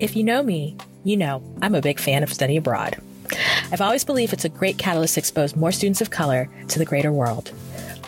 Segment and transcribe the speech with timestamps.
[0.00, 2.96] If you know me, you know I'm a big fan of study abroad.
[3.72, 6.84] I've always believed it's a great catalyst to expose more students of color to the
[6.84, 7.50] greater world.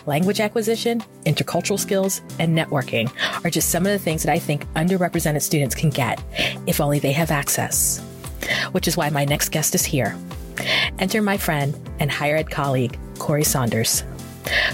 [0.05, 3.11] Language acquisition, intercultural skills, and networking
[3.43, 6.23] are just some of the things that I think underrepresented students can get
[6.65, 7.99] if only they have access.
[8.71, 10.17] Which is why my next guest is here.
[10.97, 14.05] Enter my friend and higher ed colleague, Kory Saunders.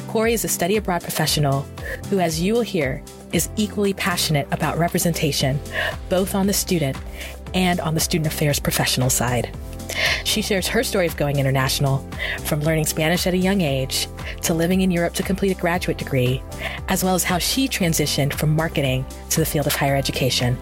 [0.08, 1.64] Kory is a study abroad professional
[2.10, 5.60] who, as you will hear, is equally passionate about representation,
[6.10, 6.98] both on the student
[7.54, 9.56] and on the student affairs professional side.
[10.24, 12.06] She shares her story of going international,
[12.44, 14.08] from learning Spanish at a young age
[14.42, 16.44] to living in Europe to complete a graduate degree,
[16.90, 20.58] as well as how she transitioned from marketing to the field of higher education.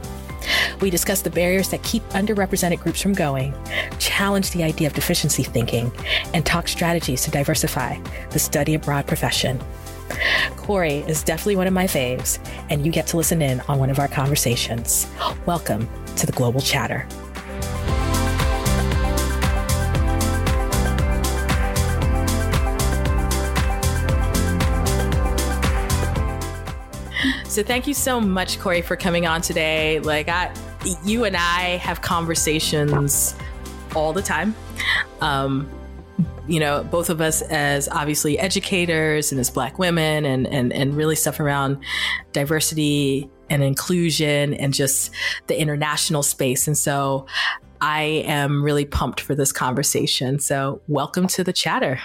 [0.80, 3.54] We discuss the barriers that keep underrepresented groups from going,
[3.98, 5.92] challenge the idea of deficiency thinking,
[6.34, 9.60] and talk strategies to diversify the study abroad profession.
[10.58, 13.90] Kory is definitely one of my faves, and you get to listen in on one
[13.90, 15.08] of our conversations.
[15.46, 17.08] Welcome to the Global Chatter.
[27.56, 30.00] So thank you so much, Kory, for coming on today.
[30.00, 30.54] Like I,
[31.06, 33.34] you and I have conversations
[33.96, 34.54] all the time.
[35.22, 35.70] Um,
[36.48, 40.96] you know, both of us as obviously educators and as Black women, and and and
[40.96, 41.78] really stuff around
[42.34, 45.12] diversity and inclusion and just
[45.48, 46.68] the international space.
[46.68, 47.26] And so,
[47.82, 50.40] I am really pumped for this conversation.
[50.40, 52.00] So, welcome to the chatter.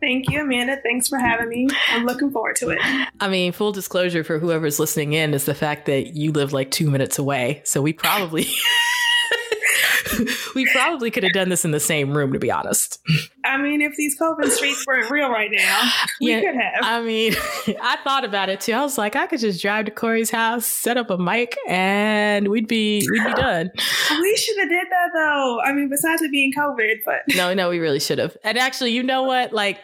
[0.00, 0.76] Thank you, Amanda.
[0.82, 1.68] Thanks for having me.
[1.88, 2.78] I'm looking forward to it.
[3.18, 6.70] I mean, full disclosure for whoever's listening in is the fact that you live like
[6.70, 7.62] two minutes away.
[7.64, 8.46] So we probably.
[10.54, 13.00] we probably could have done this in the same room, to be honest.
[13.46, 15.90] I mean, if these COVID streets weren't real right now,
[16.20, 16.82] we yeah, could have.
[16.82, 17.34] I mean,
[17.80, 18.72] I thought about it too.
[18.72, 22.48] I was like, I could just drive to Kory's house, set up a mic, and
[22.48, 23.70] we'd be we'd be done.
[24.18, 25.60] We should have did that though.
[25.60, 28.36] I mean, besides it being COVID, but no, no, we really should have.
[28.42, 29.52] And actually, you know what?
[29.52, 29.78] Like,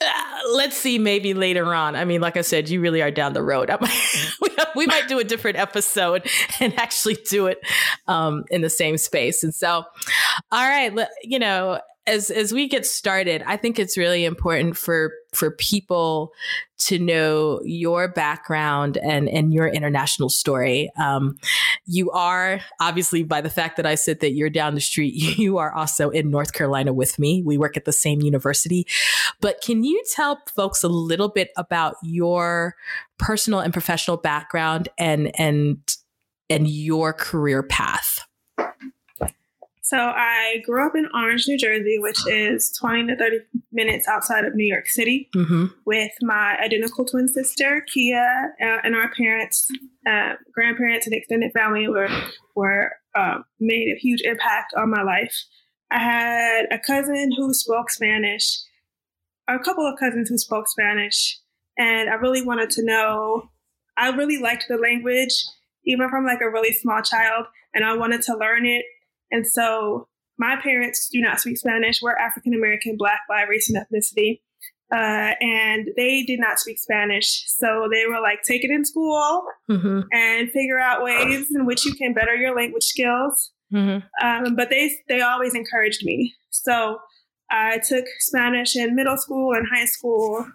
[0.00, 0.06] uh,
[0.52, 1.96] let's see, maybe later on.
[1.96, 3.68] I mean, like I said, you really are down the road.
[3.80, 6.28] Might, we might do a different episode
[6.60, 7.60] and actually do it
[8.06, 9.42] um, in the same space.
[9.42, 9.84] And so,
[10.52, 10.92] all right,
[11.22, 16.32] you know, as as we get started, I think it's really important for for people
[16.78, 20.90] to know your background and and your international story.
[20.96, 21.36] Um,
[21.84, 25.58] you are obviously by the fact that I said that you're down the street, you
[25.58, 27.42] are also in North Carolina with me.
[27.44, 28.86] We work at the same university.
[29.40, 32.74] But can you tell folks a little bit about your
[33.18, 35.78] personal and professional background and and
[36.48, 38.20] and your career path?
[39.88, 43.38] So I grew up in Orange, New Jersey, which is 20 to 30
[43.72, 45.64] minutes outside of New York City, mm-hmm.
[45.86, 49.66] with my identical twin sister, Kia, uh, and our parents,
[50.06, 52.10] uh, grandparents, and extended family were
[52.54, 55.34] were uh, made a huge impact on my life.
[55.90, 58.58] I had a cousin who spoke Spanish,
[59.48, 61.38] a couple of cousins who spoke Spanish,
[61.78, 63.48] and I really wanted to know.
[63.96, 65.32] I really liked the language,
[65.86, 68.84] even from like a really small child, and I wanted to learn it
[69.30, 70.08] and so
[70.38, 72.00] my parents do not speak Spanish.
[72.00, 74.40] We're African American, Black, by race and ethnicity.
[74.92, 77.44] uh, and they did not speak Spanish.
[77.48, 80.00] So they were like, take it in school mm-hmm.
[80.12, 83.52] and figure out ways in which you can better your language skills.
[83.72, 84.26] Mm-hmm.
[84.26, 86.34] Um, but they they always encouraged me.
[86.50, 86.98] So
[87.50, 90.46] I took Spanish in middle school and high school,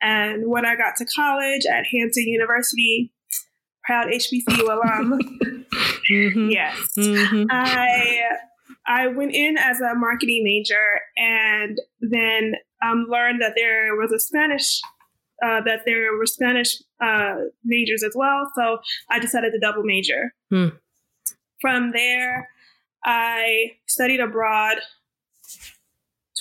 [0.00, 3.12] and when I got to college at Hampton University,
[3.90, 5.18] proud HBCU alum.
[6.10, 6.48] mm-hmm.
[6.48, 7.46] Yes, mm-hmm.
[7.50, 8.20] I
[8.86, 12.54] I went in as a marketing major, and then
[12.84, 14.80] um, learned that there was a Spanish,
[15.44, 17.34] uh, that there were Spanish uh,
[17.64, 18.48] majors as well.
[18.54, 18.78] So
[19.10, 20.34] I decided to double major.
[20.50, 20.68] Hmm.
[21.60, 22.48] From there,
[23.04, 24.76] I studied abroad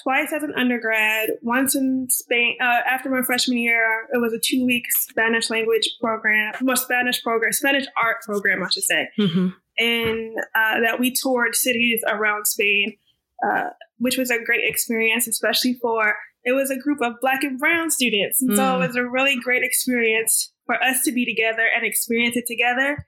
[0.02, 2.58] twice as an undergrad, once in Spain.
[2.62, 7.22] Uh, after my freshman year, it was a two week Spanish language program, well, Spanish
[7.24, 9.10] program, Spanish art program, I should say.
[9.18, 9.48] Mm-hmm.
[9.78, 12.98] And uh, that we toured cities around Spain,
[13.46, 17.60] uh, which was a great experience, especially for it was a group of black and
[17.60, 18.42] brown students.
[18.42, 18.56] And mm.
[18.56, 18.88] so it hmm.
[18.88, 23.06] was a really great experience for us to be together and experience it together.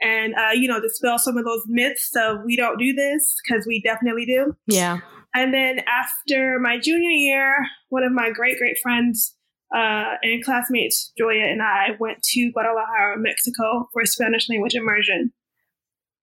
[0.00, 3.66] And, uh, you know, dispel some of those myths of we don't do this because
[3.66, 4.56] we definitely do.
[4.66, 4.98] Yeah.
[5.34, 7.56] And then after my junior year,
[7.88, 9.34] one of my great, great friends
[9.74, 15.32] uh, and classmates, Joya and I, went to Guadalajara, Mexico for Spanish language immersion.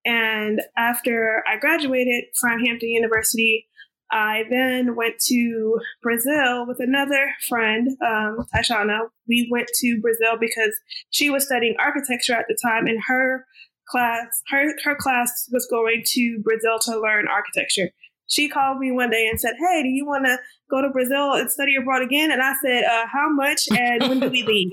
[0.06, 3.68] And after I graduated from Hampton University,
[4.12, 9.02] I then went to Brazil with another friend, um, Taishana.
[9.28, 10.74] We went to Brazil because
[11.12, 13.46] she was studying architecture at the time, and her
[13.88, 17.90] class, her her class was going to Brazil to learn architecture.
[18.30, 20.38] She called me one day and said, "Hey, do you want to
[20.70, 23.68] go to Brazil and study abroad again?" And I said, uh, "How much?
[23.72, 24.72] And when do we leave?"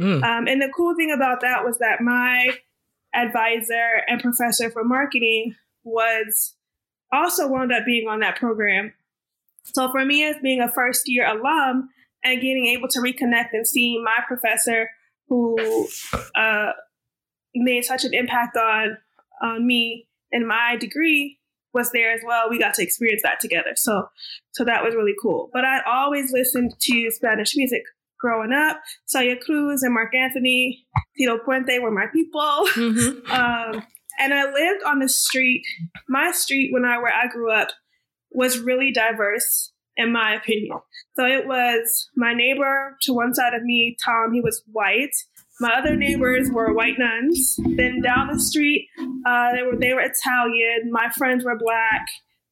[0.00, 0.22] Mm.
[0.22, 2.50] Um, and the cool thing about that was that my
[3.14, 5.54] advisor and professor for marketing
[5.84, 6.54] was
[7.12, 8.92] also wound up being on that program.
[9.64, 11.90] So for me, as being a first year alum
[12.24, 14.90] and getting able to reconnect and see my professor
[15.28, 15.58] who
[16.34, 16.72] uh,
[17.54, 18.98] made such an impact on
[19.42, 21.37] on me and my degree
[21.78, 22.50] was there as well.
[22.50, 23.72] We got to experience that together.
[23.76, 24.08] So
[24.52, 25.50] so that was really cool.
[25.52, 27.82] But I always listened to Spanish music
[28.18, 28.80] growing up.
[29.06, 30.84] Celia Cruz and Marc Anthony,
[31.16, 32.66] Tito Puente were my people.
[32.74, 33.30] Mm-hmm.
[33.38, 33.82] Um,
[34.20, 35.62] and I lived on the street.
[36.08, 37.68] My street, when I where I grew up,
[38.32, 40.78] was really diverse, in my opinion.
[41.14, 44.32] So it was my neighbor to one side of me, Tom.
[44.32, 45.14] He was white.
[45.60, 47.58] My other neighbors were white nuns.
[47.76, 48.88] Then down the street,
[49.26, 50.90] uh, they were they were Italian.
[50.90, 52.06] My friends were black.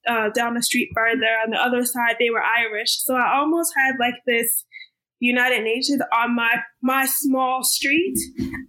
[0.09, 3.03] Uh, down the street further, on the other side, they were Irish.
[3.03, 4.65] So I almost had like this
[5.21, 6.51] United Nations on my
[6.83, 8.17] my small street,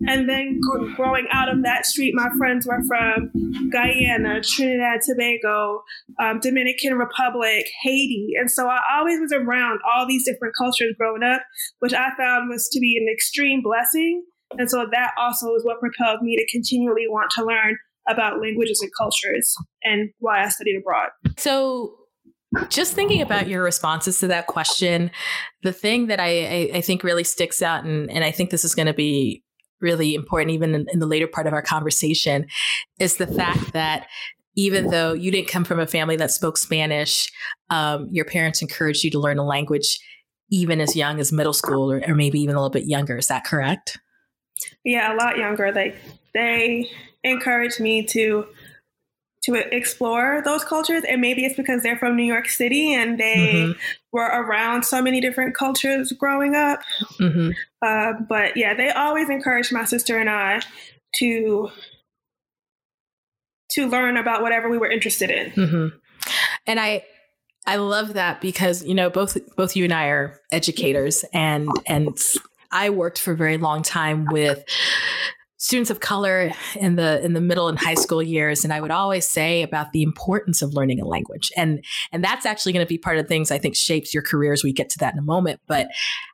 [0.07, 0.59] and then
[0.95, 3.31] growing out of that street, my friends were from
[3.69, 5.83] Guyana, Trinidad, Tobago,
[6.19, 11.23] um, Dominican Republic, Haiti, and so I always was around all these different cultures growing
[11.23, 11.41] up,
[11.79, 14.23] which I found was to be an extreme blessing.
[14.57, 17.77] And so that also is what propelled me to continually want to learn
[18.07, 19.53] about languages and cultures
[19.83, 21.09] and why I studied abroad.
[21.37, 21.97] So
[22.69, 25.11] just thinking about your responses to that question,
[25.63, 28.65] the thing that I, I, I think really sticks out, and, and I think this
[28.65, 29.43] is going to be
[29.81, 32.47] really important even in, in the later part of our conversation,
[32.99, 34.07] is the fact that
[34.55, 37.31] even though you didn't come from a family that spoke Spanish,
[37.69, 39.99] um, your parents encouraged you to learn a language
[40.49, 43.17] even as young as middle school or, or maybe even a little bit younger.
[43.17, 43.99] Is that correct?
[44.83, 45.71] Yeah, a lot younger.
[45.71, 45.95] They
[46.33, 46.89] they
[47.23, 48.47] encouraged me to
[49.47, 51.03] to explore those cultures.
[51.07, 53.71] And maybe it's because they're from New York City and they mm-hmm.
[54.11, 56.81] were around so many different cultures growing up.
[57.19, 57.51] Mm-hmm.
[57.81, 60.61] Uh, but yeah, they always encouraged my sister and I
[61.19, 61.69] to
[63.71, 65.51] to learn about whatever we were interested in.
[65.51, 65.97] Mm-hmm.
[66.65, 67.05] And I
[67.65, 72.17] I love that because you know both both you and I are educators and and
[72.69, 74.63] I worked for a very long time with
[75.57, 78.91] students of color in the in the middle and high school years and i would
[78.91, 81.51] always say about the importance of learning a language.
[81.57, 84.53] And and that's actually going to be part of things i think shapes your career
[84.53, 85.87] as we get to that in a moment but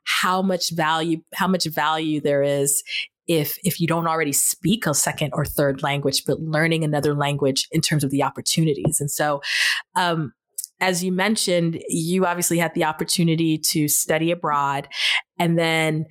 [0.04, 2.82] how much value how much value there is
[3.26, 7.66] if if you don't already speak a second or third language but learning another language
[7.72, 9.00] in terms of the opportunities.
[9.00, 9.40] And so
[9.96, 10.32] um,
[10.80, 14.88] as you mentioned you obviously had the opportunity to study abroad
[15.38, 16.06] and then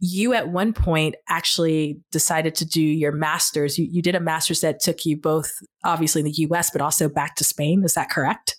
[0.00, 3.78] you at one point actually decided to do your master's.
[3.78, 5.52] You, you did a master's that took you both,
[5.84, 7.84] obviously, in the US, but also back to Spain.
[7.84, 8.56] Is that correct?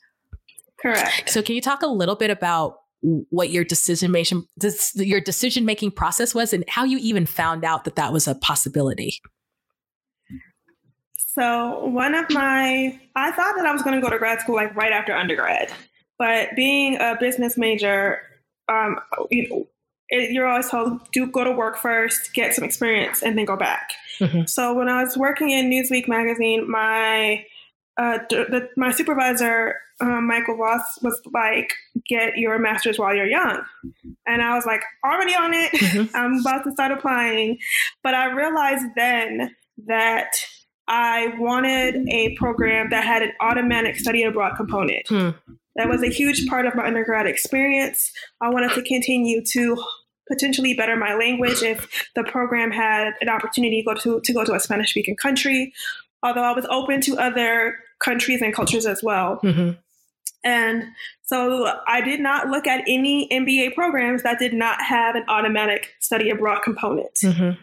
[0.79, 1.29] Correct.
[1.29, 4.43] So, can you talk a little bit about what your decision making
[4.95, 8.35] your decision making process was, and how you even found out that that was a
[8.35, 9.19] possibility?
[11.17, 14.55] So, one of my, I thought that I was going to go to grad school
[14.55, 15.71] like right after undergrad,
[16.19, 18.21] but being a business major,
[18.67, 18.99] um,
[19.31, 19.67] you know,
[20.11, 23.55] it, you're always told do go to work first, get some experience, and then go
[23.55, 23.93] back.
[24.19, 24.45] Mm-hmm.
[24.45, 27.45] So when I was working in Newsweek magazine, my
[27.97, 31.73] uh, the, my supervisor um, Michael Ross was like,
[32.07, 33.63] "Get your master's while you're young,"
[34.27, 35.71] and I was like, "Already on it.
[35.71, 36.15] Mm-hmm.
[36.15, 37.57] I'm about to start applying."
[38.03, 39.55] But I realized then
[39.87, 40.31] that
[40.87, 45.07] I wanted a program that had an automatic study abroad component.
[45.07, 45.29] Hmm.
[45.77, 48.11] That was a huge part of my undergrad experience.
[48.41, 49.81] I wanted to continue to
[50.31, 54.45] potentially better my language if the program had an opportunity to go to, to go
[54.45, 55.73] to a Spanish speaking country.
[56.23, 59.39] Although I was open to other countries and cultures as well.
[59.43, 59.71] Mm-hmm.
[60.43, 60.83] And
[61.23, 65.93] so I did not look at any MBA programs that did not have an automatic
[65.99, 67.13] study abroad component.
[67.23, 67.61] Mm-hmm.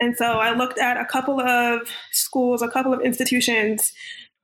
[0.00, 3.92] And so I looked at a couple of schools, a couple of institutions,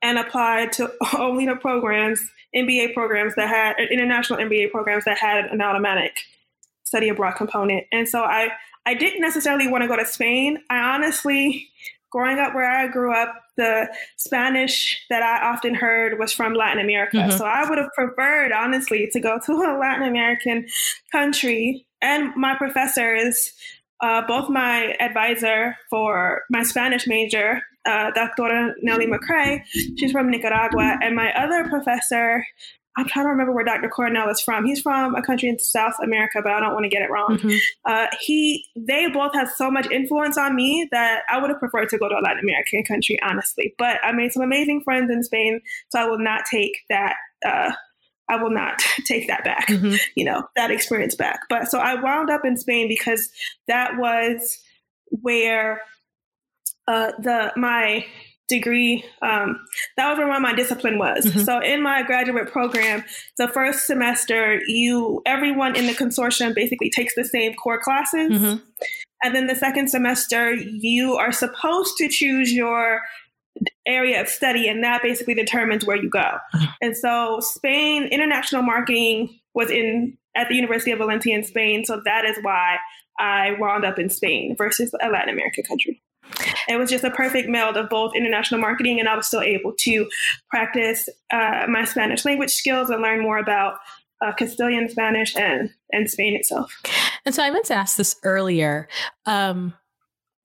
[0.01, 2.21] and applied to only the programs,
[2.55, 6.17] MBA programs that had international MBA programs that had an automatic
[6.87, 7.85] study abroad component.
[7.91, 8.47] And so I,
[8.85, 10.59] I didn't necessarily want to go to Spain.
[10.69, 11.67] I honestly,
[12.11, 16.81] growing up where I grew up, the Spanish that I often heard was from Latin
[16.81, 17.17] America.
[17.17, 17.37] Mm-hmm.
[17.37, 20.67] So I would have preferred, honestly, to go to a Latin American
[21.11, 21.85] country.
[22.01, 23.51] And my professors,
[24.01, 28.75] uh, both my advisor for my Spanish major, uh, Dr.
[28.81, 29.63] Nelly McCrae,
[29.97, 32.45] she's from Nicaragua, and my other professor,
[32.97, 33.89] I'm trying to remember where Dr.
[33.89, 34.65] Cornell is from.
[34.65, 37.37] He's from a country in South America, but I don't want to get it wrong.
[37.37, 37.57] Mm-hmm.
[37.85, 41.89] Uh, he, they both have so much influence on me that I would have preferred
[41.89, 43.75] to go to a Latin American country, honestly.
[43.77, 47.15] But I made some amazing friends in Spain, so I will not take that.
[47.45, 47.71] Uh,
[48.29, 49.67] I will not take that back.
[49.67, 49.95] Mm-hmm.
[50.15, 51.41] You know that experience back.
[51.49, 53.29] But so I wound up in Spain because
[53.67, 54.59] that was
[55.09, 55.81] where
[56.87, 58.05] uh, the my
[58.47, 59.03] degree.
[59.21, 59.59] Um,
[59.97, 61.25] that was where my discipline was.
[61.25, 61.39] Mm-hmm.
[61.39, 63.03] So in my graduate program,
[63.37, 68.63] the first semester, you everyone in the consortium basically takes the same core classes, mm-hmm.
[69.23, 73.01] and then the second semester, you are supposed to choose your
[73.85, 76.19] area of study, and that basically determines where you go.
[76.19, 76.65] Mm-hmm.
[76.81, 82.01] And so Spain international marketing was in at the University of Valencia in Spain, so
[82.05, 82.77] that is why
[83.19, 86.01] I wound up in Spain versus a Latin American country.
[86.67, 89.73] It was just a perfect meld of both international marketing, and I was still able
[89.79, 90.09] to
[90.49, 93.75] practice uh, my Spanish language skills and learn more about
[94.21, 96.73] uh, Castilian Spanish and and Spain itself.
[97.25, 98.87] And so I meant to ask this earlier.
[99.25, 99.73] Um,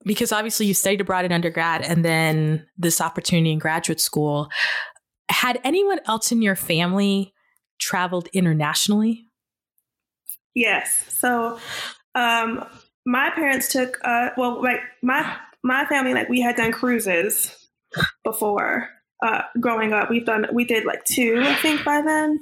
[0.05, 4.49] because obviously you studied abroad in undergrad and then this opportunity in graduate school.
[5.29, 7.33] Had anyone else in your family
[7.79, 9.25] traveled internationally?
[10.53, 11.05] Yes.
[11.09, 11.57] So
[12.15, 12.65] um,
[13.05, 17.55] my parents took, uh, well, like my my family, like we had done cruises
[18.23, 18.89] before
[19.23, 20.09] uh, growing up.
[20.09, 22.41] We've done, we did like two, I think, by then.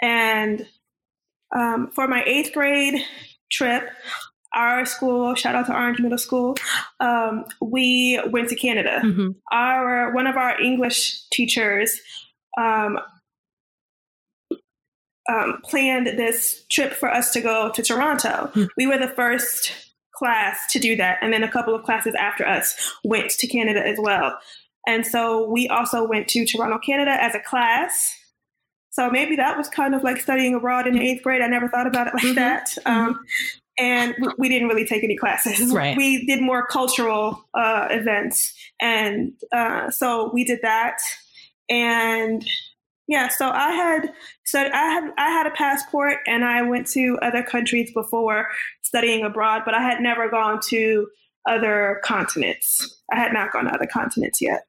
[0.00, 0.66] And
[1.54, 3.02] um, for my eighth grade
[3.50, 3.90] trip,
[4.54, 6.56] our school, shout out to Orange Middle School,
[7.00, 9.02] um, we went to Canada.
[9.04, 9.30] Mm-hmm.
[9.52, 12.00] Our one of our English teachers
[12.58, 12.98] um,
[15.28, 18.28] um, planned this trip for us to go to Toronto.
[18.28, 18.64] Mm-hmm.
[18.78, 19.72] We were the first
[20.18, 21.18] class to do that.
[21.22, 24.38] And then a couple of classes after us went to Canada as well.
[24.86, 28.14] And so we also went to Toronto, Canada as a class.
[28.90, 31.42] So maybe that was kind of like studying abroad in eighth grade.
[31.42, 32.34] I never thought about it like mm-hmm.
[32.36, 32.68] that.
[32.84, 32.90] Mm-hmm.
[32.90, 33.24] Um,
[33.78, 35.72] and we didn't really take any classes.
[35.78, 35.96] Right.
[35.96, 38.52] We did more cultural uh, events.
[38.80, 40.98] And uh, so we did that.
[41.68, 42.44] And
[43.08, 44.12] yeah, so I had
[44.44, 48.48] so I had I had a passport and I went to other countries before
[48.82, 51.08] studying abroad, but I had never gone to
[51.48, 53.00] other continents.
[53.10, 54.62] I had not gone to other continents yet.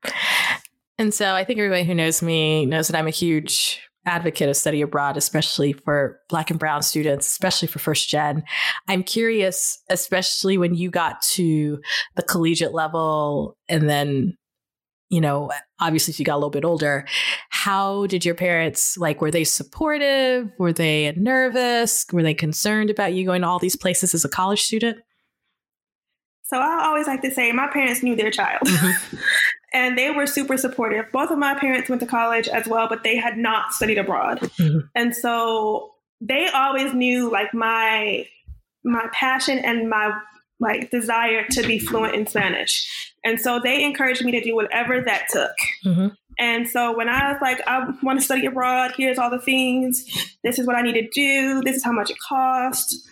[0.98, 4.56] And so I think everybody who knows me knows that I'm a huge advocate of
[4.56, 8.44] study abroad, especially for Black and Brown students, especially for first gen.
[8.88, 11.80] I'm curious, especially when you got to
[12.16, 14.38] the collegiate level and then
[15.10, 17.06] you know, obviously if you got a little bit older,
[17.50, 20.52] how did your parents like were they supportive?
[20.60, 22.06] Were they nervous?
[22.12, 24.98] Were they concerned about you going to all these places as a college student?
[26.44, 28.62] So I always like to say my parents knew their child.
[28.66, 29.18] Mm-hmm.
[29.74, 31.06] and they were super supportive.
[31.12, 34.40] Both of my parents went to college as well, but they had not studied abroad.
[34.40, 34.80] Mm-hmm.
[34.96, 38.28] And so they always knew like my
[38.84, 40.12] my passion and my
[40.60, 43.09] like desire to be fluent in Spanish.
[43.24, 45.52] And so they encouraged me to do whatever that took.
[45.86, 46.08] Mm-hmm.
[46.38, 50.06] And so when I was like, I want to study abroad, here's all the things,
[50.44, 53.08] this is what I need to do, this is how much it costs.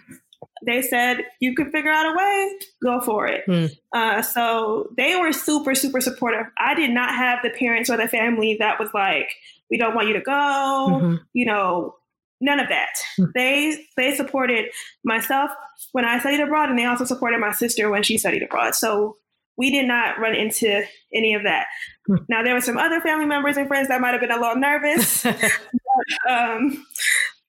[0.65, 3.43] They said, you could figure out a way, go for it.
[3.47, 3.71] Mm.
[3.93, 6.45] Uh, so they were super, super supportive.
[6.57, 9.29] I did not have the parents or the family that was like,
[9.69, 11.15] we don't want you to go, mm-hmm.
[11.33, 11.95] you know,
[12.39, 12.93] none of that.
[13.17, 13.25] Hmm.
[13.35, 14.65] They they supported
[15.03, 15.51] myself
[15.91, 18.75] when I studied abroad, and they also supported my sister when she studied abroad.
[18.75, 19.17] So
[19.57, 20.83] we did not run into
[21.13, 21.67] any of that.
[22.05, 22.15] Hmm.
[22.29, 24.55] Now there were some other family members and friends that might have been a little
[24.55, 26.85] nervous, but, um,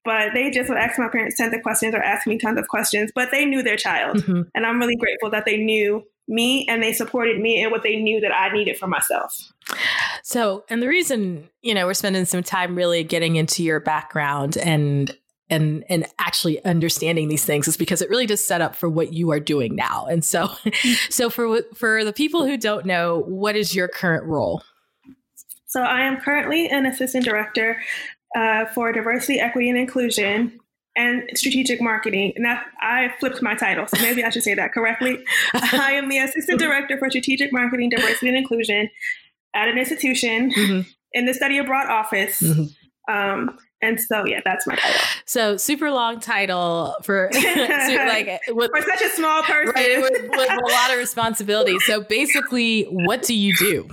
[0.05, 2.67] but they just would ask my parents tons of questions or ask me tons of
[2.69, 3.13] questions.
[3.15, 4.43] But they knew their child, mm-hmm.
[4.55, 7.97] and I'm really grateful that they knew me and they supported me in what they
[7.97, 9.51] knew that I needed for myself.
[10.23, 14.59] So, and the reason, you know, we're spending some time really getting into your background
[14.59, 15.17] and
[15.51, 19.13] and and actually understanding these things is because it really does set up for what
[19.13, 20.07] you are doing now.
[20.07, 20.51] And so
[21.11, 24.63] so for for the people who don't know, what is your current role?
[25.67, 27.81] So I am currently an assistant director
[28.37, 30.59] uh, for diversity, equity, and inclusion
[30.97, 32.33] and strategic marketing.
[32.39, 35.25] Now, I flipped my title, so maybe I should say that correctly.
[35.55, 38.91] I am the assistant director for strategic marketing, diversity, and inclusion
[39.55, 40.89] at an institution mm-hmm.
[41.13, 42.43] in the study abroad office.
[42.43, 43.15] Mm-hmm.
[43.15, 45.01] Um, and so, yeah, that's my title.
[45.25, 50.51] So, super long title for like with, for such a small person, right, with, with
[50.51, 51.79] a lot of responsibility.
[51.81, 53.89] So, basically, what do you do?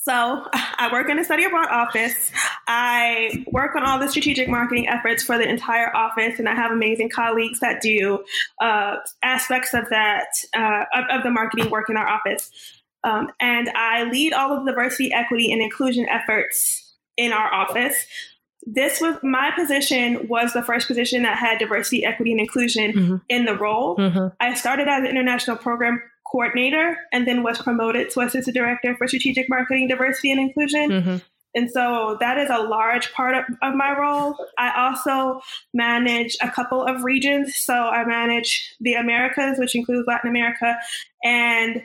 [0.00, 2.32] So I work in a study abroad office.
[2.66, 6.70] I work on all the strategic marketing efforts for the entire office, and I have
[6.70, 8.24] amazing colleagues that do
[8.62, 12.50] uh, aspects of that uh, of, of, the marketing work in our office.
[13.04, 16.87] Um, and I lead all of the diversity, equity, and inclusion efforts
[17.18, 18.06] in our office.
[18.66, 23.16] This was my position was the first position that had diversity, equity, and inclusion mm-hmm.
[23.28, 23.96] in the role.
[23.96, 24.28] Mm-hmm.
[24.40, 29.06] I started as an international program coordinator and then was promoted to assistant director for
[29.06, 30.90] strategic marketing, diversity, and inclusion.
[30.90, 31.16] Mm-hmm.
[31.54, 34.36] And so that is a large part of, of, my role.
[34.58, 35.40] I also
[35.72, 37.56] manage a couple of regions.
[37.56, 40.76] So I manage the Americas, which includes Latin America
[41.24, 41.82] and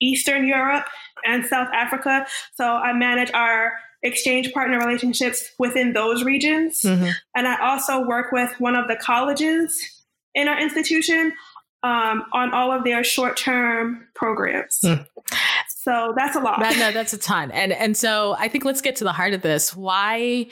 [0.00, 0.86] Eastern Europe
[1.24, 2.26] and South Africa.
[2.54, 3.72] So I manage our
[4.02, 6.80] exchange partner relationships within those regions.
[6.82, 7.10] Mm-hmm.
[7.34, 9.78] And I also work with one of the colleges
[10.34, 11.32] in our institution
[11.82, 14.80] um, on all of their short term programs.
[14.84, 15.06] Mm.
[15.68, 16.58] So that's a lot.
[16.60, 17.50] That, no, that's a ton.
[17.52, 19.74] And and so I think let's get to the heart of this.
[19.74, 20.48] Why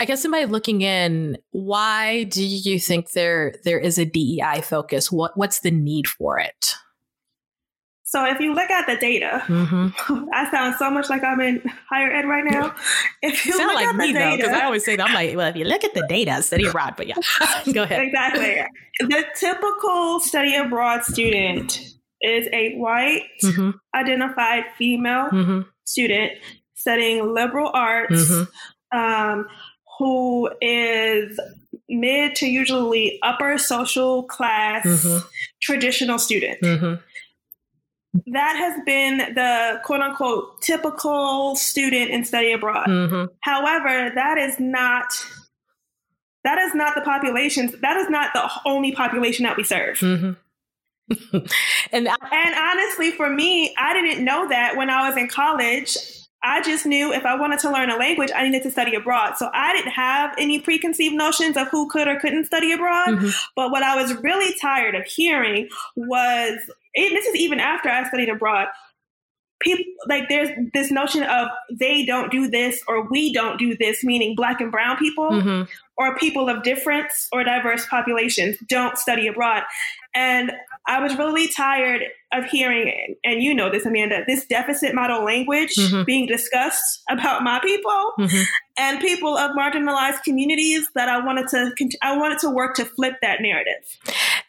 [0.00, 5.10] I guess somebody looking in, why do you think there there is a DEI focus?
[5.10, 6.74] What what's the need for it?
[8.08, 10.28] So if you look at the data, mm-hmm.
[10.32, 12.74] I sound so much like I'm in higher ed right now.
[13.22, 15.48] If you sound like me data, though, because I always say that I'm like, well,
[15.48, 16.94] if you look at the data, study abroad.
[16.96, 17.16] But yeah,
[17.74, 18.00] go ahead.
[18.00, 18.62] Exactly.
[19.00, 21.80] The typical study abroad student
[22.22, 23.72] is a white, mm-hmm.
[23.94, 25.60] identified female mm-hmm.
[25.84, 26.32] student
[26.74, 28.98] studying liberal arts, mm-hmm.
[28.98, 29.46] um,
[29.98, 31.38] who is
[31.90, 35.26] mid to usually upper social class mm-hmm.
[35.60, 36.58] traditional student.
[38.26, 42.86] That has been the quote unquote typical student in study abroad.
[42.86, 43.32] Mm-hmm.
[43.40, 45.12] However, that is not
[46.44, 47.72] that is not the population.
[47.82, 49.98] That is not the only population that we serve.
[49.98, 50.32] Mm-hmm.
[51.92, 55.96] and and honestly, for me, I didn't know that when I was in college.
[56.40, 59.36] I just knew if I wanted to learn a language, I needed to study abroad.
[59.36, 63.08] So I didn't have any preconceived notions of who could or couldn't study abroad.
[63.08, 63.28] Mm-hmm.
[63.56, 66.58] But what I was really tired of hearing was
[66.94, 68.68] this is even after I studied abroad.
[69.60, 74.04] People like there's this notion of they don't do this or we don't do this,
[74.04, 75.62] meaning black and brown people mm-hmm.
[75.96, 79.64] or people of difference or diverse populations don't study abroad.
[80.14, 80.52] And
[80.88, 85.74] I was really tired of hearing, and you know this, Amanda, this deficit model language
[85.76, 86.04] mm-hmm.
[86.04, 88.42] being discussed about my people mm-hmm.
[88.78, 90.88] and people of marginalized communities.
[90.94, 91.72] That I wanted to,
[92.02, 93.74] I wanted to work to flip that narrative.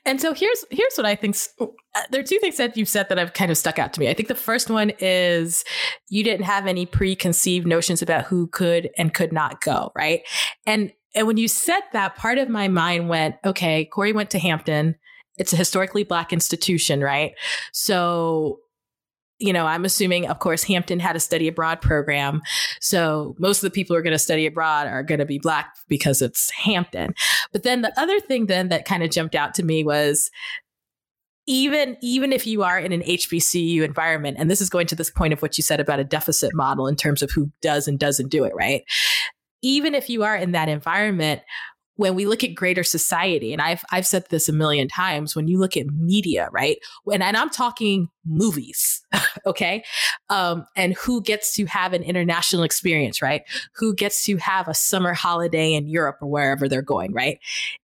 [0.06, 1.36] And so here's here's what I think.
[1.60, 1.66] Uh,
[2.10, 4.10] there are two things that you said that have kind of stuck out to me.
[4.10, 5.66] I think the first one is
[6.08, 10.22] you didn't have any preconceived notions about who could and could not go, right?
[10.66, 14.40] And and when you said that, part of my mind went, okay, Kory went to
[14.40, 14.96] Hampton
[15.40, 17.34] it's a historically black institution, right?
[17.72, 18.60] So
[19.40, 22.42] you know, I'm assuming, of course, Hampton had a study abroad program.
[22.82, 25.40] So most of the people who are going to study abroad are going to be
[25.40, 27.14] Black because it's Hampton.
[27.54, 30.30] But then the other thing then that kind of jumped out to me was
[31.48, 35.10] even even if you are in an HBCU environment, and this is going to this
[35.10, 37.98] point of what you said about a deficit model in terms of who does and
[37.98, 38.84] doesn't do it, right?
[39.62, 41.42] Even if you are in that environment,
[42.00, 45.50] when we look at greater society, and I've I've said this a million times, when
[45.50, 46.78] you look at media, right?
[47.04, 49.02] When and I'm talking movies,
[49.46, 49.84] okay,
[50.30, 53.42] um, and who gets to have an international experience, right?
[53.76, 57.38] Who gets to have a summer holiday in Europe or wherever they're going, right?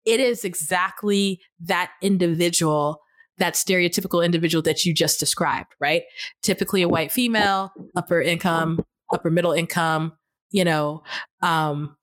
[0.05, 3.03] It is exactly that individual
[3.39, 6.03] that stereotypical individual that you just described, right?
[6.43, 10.13] Typically a white female, upper income, upper middle income,
[10.51, 11.05] you know,
[11.43, 11.97] um,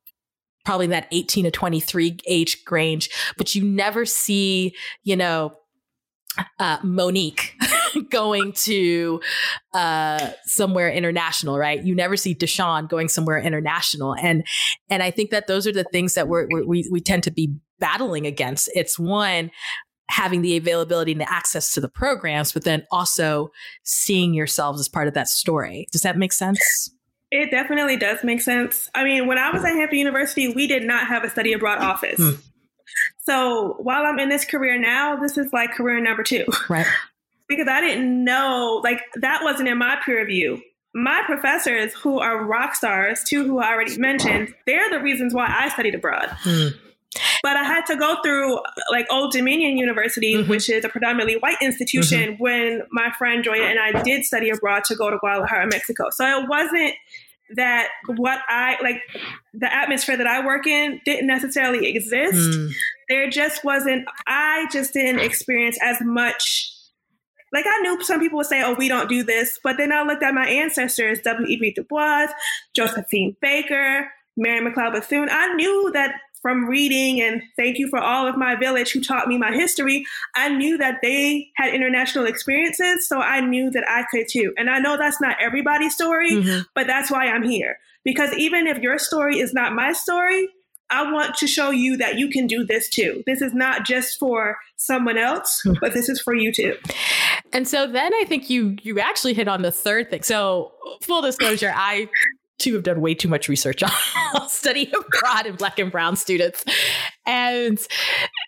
[0.68, 4.76] probably that 18 to 23 age range, but you never see,
[5.06, 5.54] you know,
[6.60, 7.56] uh, Monique
[8.10, 9.22] going to
[9.74, 11.82] uh, somewhere international, right?
[11.82, 14.46] You never see Deshawn going somewhere international, and
[14.90, 17.56] and I think that those are the things that we're, we we tend to be
[17.80, 18.70] battling against.
[18.76, 19.52] It's one
[20.10, 23.52] having the availability and the access to the programs, but then also
[23.84, 25.88] seeing yourselves as part of that story.
[25.94, 26.92] Does that make sense?
[27.32, 28.90] It definitely does make sense.
[28.96, 31.80] I mean, when I was at Hampton University, we did not have a study abroad
[31.80, 32.18] office.
[32.18, 32.40] Hmm.
[33.26, 36.46] So while I'm in this career now, this is like career number two.
[36.70, 36.86] Right.
[37.50, 40.62] because I didn't know, like, that wasn't in my peer review.
[40.94, 45.48] My professors, who are rock stars, two who I already mentioned, they're the reasons why
[45.48, 46.30] I studied abroad.
[46.40, 46.68] Hmm.
[47.44, 48.60] But I had to go through
[48.92, 50.50] like Old Dominion University, mm-hmm.
[50.50, 52.44] which is a predominantly white institution, mm-hmm.
[52.44, 56.06] when my friend Joya and I did study abroad to go to Guadalajara, Mexico.
[56.12, 56.94] So it wasn't
[57.56, 59.02] that what I like
[59.54, 62.36] the atmosphere that I work in didn't necessarily exist.
[62.36, 62.72] Mm.
[63.10, 66.74] There just wasn't, I just didn't experience as much.
[67.54, 69.60] Like I knew some people would say, oh, we don't do this.
[69.64, 71.74] But then I looked at my ancestors, W.E.B.
[71.74, 72.28] Du Bois,
[72.76, 75.30] Josephine Baker, Mary McLeod Bethune.
[75.32, 79.28] I knew that from reading and thank you for all of my village who taught
[79.28, 83.08] me my history, I knew that they had international experiences.
[83.08, 84.54] So I knew that I could too.
[84.58, 86.62] And I know that's not everybody's story, mm-hmm.
[86.76, 87.78] but that's why I'm here.
[88.04, 90.48] Because even if your story is not my story,
[90.90, 93.24] I want to show you that you can do this too.
[93.26, 95.74] This is not just for someone else, hmm.
[95.82, 96.78] but this is for you too.
[97.52, 100.24] And so then I think you you actually hit on the third thing.
[100.24, 100.72] So
[101.02, 102.08] full disclosure, I
[102.60, 103.84] too have done way too much research
[104.36, 106.64] on study abroad and black and brown students.
[107.26, 107.80] And,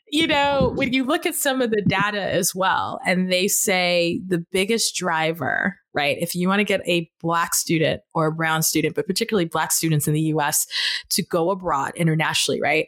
[0.09, 4.21] you know, when you look at some of the data as well, and they say
[4.25, 8.63] the biggest driver, right, if you want to get a black student or a brown
[8.63, 10.65] student, but particularly black students in the US
[11.11, 12.87] to go abroad internationally, right?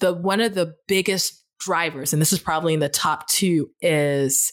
[0.00, 4.52] The one of the biggest drivers, and this is probably in the top two, is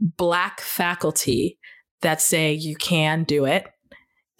[0.00, 1.58] black faculty
[2.02, 3.66] that say you can do it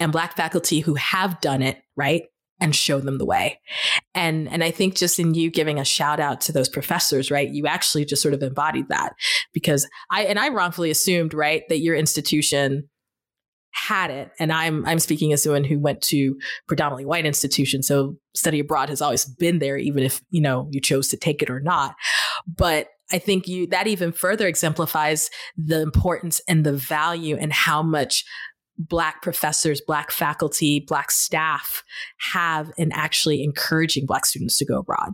[0.01, 2.23] and black faculty who have done it, right?
[2.59, 3.59] And show them the way.
[4.13, 7.49] And and I think just in you giving a shout out to those professors, right?
[7.49, 9.13] You actually just sort of embodied that
[9.53, 12.89] because I and I wrongfully assumed, right, that your institution
[13.73, 14.31] had it.
[14.37, 16.35] And I'm I'm speaking as someone who went to
[16.67, 17.87] predominantly white institutions.
[17.87, 21.41] So study abroad has always been there, even if, you know, you chose to take
[21.41, 21.95] it or not.
[22.45, 27.81] But I think you that even further exemplifies the importance and the value and how
[27.81, 28.23] much
[28.87, 31.83] Black professors, Black faculty, Black staff
[32.33, 35.13] have in actually encouraging Black students to go abroad?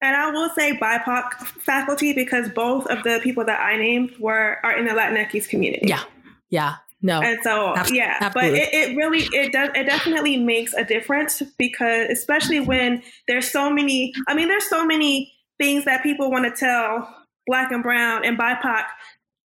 [0.00, 4.58] And I will say BIPOC faculty because both of the people that I named were
[4.62, 5.86] are in the Latinx community.
[5.88, 6.02] Yeah,
[6.50, 7.22] yeah, no.
[7.22, 8.60] And so ab- yeah, absolutely.
[8.60, 13.50] but it, it, really it does it definitely makes a difference because especially when there's
[13.50, 14.12] so many.
[14.28, 17.08] I mean, there's so many things that people want to tell
[17.46, 18.84] Black and Brown and BIPOC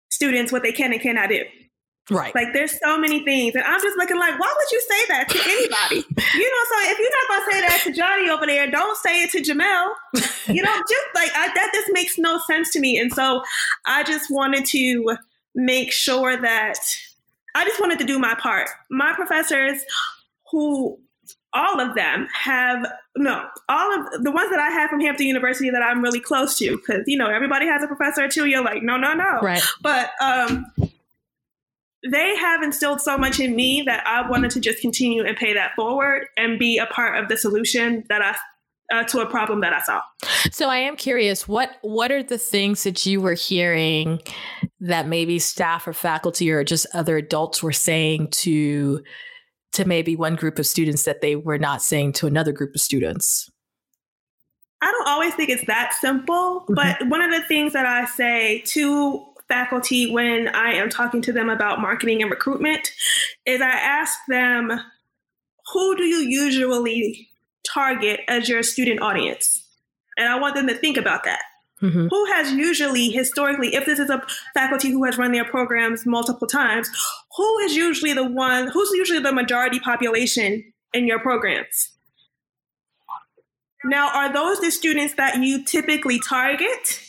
[0.09, 1.43] students what they can and cannot do.
[2.09, 2.33] Right.
[2.33, 3.55] Like there's so many things.
[3.55, 5.95] And I'm just looking like, why would you say that to anybody?
[6.37, 9.23] you know, so if you're not gonna say that to Johnny over there, don't say
[9.23, 9.93] it to Jamel.
[10.47, 12.97] You know, just like I, that this makes no sense to me.
[12.97, 13.43] And so
[13.85, 15.17] I just wanted to
[15.53, 16.79] make sure that
[17.55, 18.69] I just wanted to do my part.
[18.89, 19.83] My professors
[20.51, 20.99] who
[21.53, 22.85] all of them have
[23.17, 26.55] no all of the ones that i have from hampton university that i'm really close
[26.57, 29.39] to because you know everybody has a professor or two you're like no no no
[29.41, 30.63] right but um
[32.09, 35.53] they have instilled so much in me that I wanted to just continue and pay
[35.53, 38.35] that forward and be a part of the solution that I
[38.91, 40.01] uh, to a problem that I saw.
[40.51, 44.19] So I am curious what what are the things that you were hearing
[44.79, 49.03] that maybe staff or faculty or just other adults were saying to
[49.73, 52.81] to maybe one group of students that they were not saying to another group of
[52.81, 53.49] students?
[54.81, 56.73] I don't always think it's that simple, mm-hmm.
[56.73, 61.33] but one of the things that I say to faculty when I am talking to
[61.33, 62.91] them about marketing and recruitment
[63.45, 64.79] is I ask them,
[65.73, 67.27] who do you usually
[67.67, 69.63] target as your student audience?
[70.17, 71.41] And I want them to think about that.
[71.81, 72.07] Mm-hmm.
[72.07, 74.21] Who has usually, historically, if this is a
[74.53, 76.89] faculty who has run their programs multiple times,
[77.37, 81.91] who is usually the one, who's usually the majority population in your programs?
[83.85, 87.01] Now, are those the students that you typically target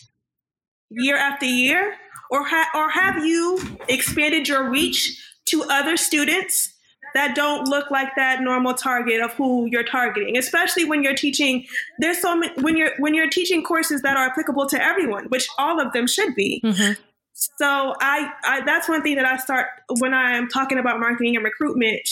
[0.88, 1.96] year after year?
[2.31, 6.73] Or ha- or have you expanded your reach to other students
[7.14, 11.64] that don't look like that normal target of who you're targeting especially when you're teaching
[11.99, 15.49] there's so many when you're when you're teaching courses that are applicable to everyone which
[15.59, 16.93] all of them should be mm-hmm.
[17.33, 19.66] so I, I that's one thing that i start
[19.99, 22.09] when i'm talking about marketing and recruitment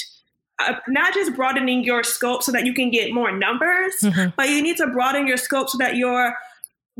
[0.60, 4.30] uh, not just broadening your scope so that you can get more numbers, mm-hmm.
[4.36, 6.34] but you need to broaden your scope so that your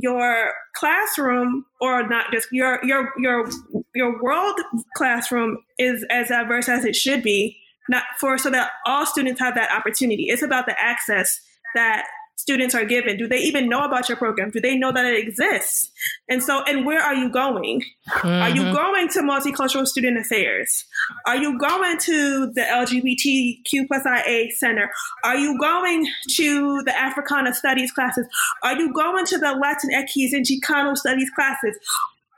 [0.00, 3.48] your classroom or not just your your your
[3.94, 4.58] your world
[4.96, 7.56] classroom is as diverse as it should be
[7.88, 10.24] not for so that all students have that opportunity.
[10.28, 11.40] It's about the access
[11.74, 12.06] that
[12.38, 13.18] students are given?
[13.18, 14.50] Do they even know about your program?
[14.50, 15.90] Do they know that it exists?
[16.28, 17.82] And so, and where are you going?
[18.08, 18.28] Mm-hmm.
[18.28, 18.74] Are you mm-hmm.
[18.74, 20.84] going to multicultural student affairs?
[21.26, 24.88] Are you going to the LGBTQ plus IA center?
[25.24, 28.26] Are you going to the Africana studies classes?
[28.62, 31.76] Are you going to the Latin Latinx and Chicano studies classes?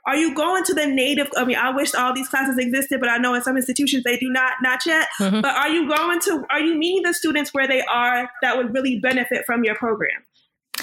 [0.07, 1.27] Are you going to the native?
[1.37, 4.17] I mean, I wish all these classes existed, but I know in some institutions they
[4.17, 5.07] do not, not yet.
[5.19, 5.41] Mm-hmm.
[5.41, 8.73] But are you going to, are you meeting the students where they are that would
[8.73, 10.23] really benefit from your program?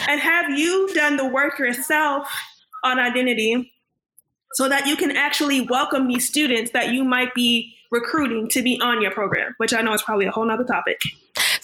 [0.09, 2.31] And have you done the work yourself
[2.85, 3.73] on identity
[4.55, 8.81] so that you can actually welcome these students that you might be recruiting to be
[8.81, 11.01] on your program, which I know is probably a whole nother topic.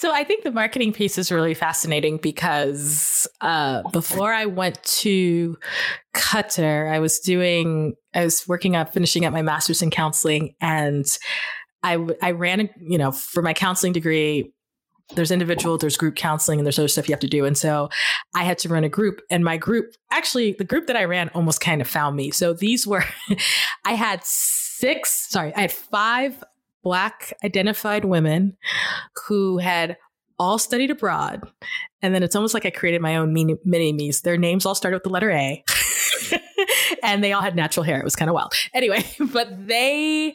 [0.04, 5.56] So I think the marketing piece is really fascinating because uh, before I went to
[6.14, 11.06] Qatar, I was doing, I was working on finishing up my master's in counseling, and
[11.82, 14.52] I I ran, you know, for my counseling degree.
[15.14, 17.46] There's individual, there's group counseling, and there's other stuff you have to do.
[17.46, 17.88] And so
[18.34, 21.30] I had to run a group, and my group, actually, the group that I ran
[21.30, 22.30] almost kind of found me.
[22.30, 23.04] So these were,
[23.86, 26.44] I had six, sorry, I had five
[26.84, 28.56] Black identified women
[29.26, 29.96] who had
[30.38, 31.42] all studied abroad.
[32.02, 34.20] And then it's almost like I created my own mini, me's.
[34.20, 35.64] Their names all started with the letter A.
[37.02, 37.98] and they all had natural hair.
[37.98, 38.52] It was kind of wild.
[38.74, 40.34] Anyway, but they,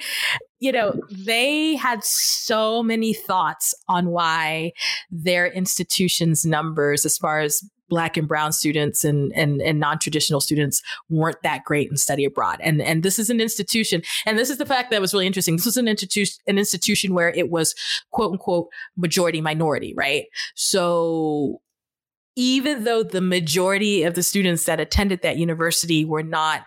[0.60, 4.72] you know, they had so many thoughts on why
[5.12, 10.82] their institution's numbers, as far as black and brown students and, and, and non-traditional students
[11.10, 12.60] weren't that great in study abroad.
[12.62, 14.02] And, and this is an institution.
[14.26, 15.56] And this is the fact that was really interesting.
[15.56, 17.76] This was an institution, an institution where it was
[18.12, 20.26] quote unquote majority minority, right?
[20.56, 21.62] So
[22.36, 26.66] even though the majority of the students that attended that university were not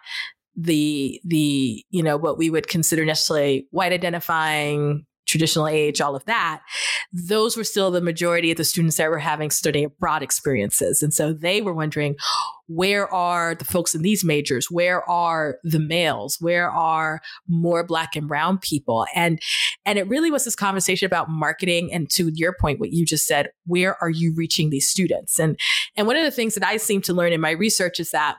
[0.55, 6.25] the the you know what we would consider necessarily white identifying traditional age, all of
[6.27, 6.61] that,
[7.13, 11.03] those were still the majority of the students that were having study abroad experiences.
[11.03, 12.17] And so they were wondering,
[12.69, 14.71] where are the folks in these majors?
[14.71, 16.39] Where are the males?
[16.41, 19.07] Where are more black and brown people?
[19.15, 19.41] And
[19.85, 23.27] and it really was this conversation about marketing and to your point, what you just
[23.27, 25.39] said, where are you reaching these students?
[25.39, 25.59] And
[25.97, 28.37] and one of the things that I seem to learn in my research is that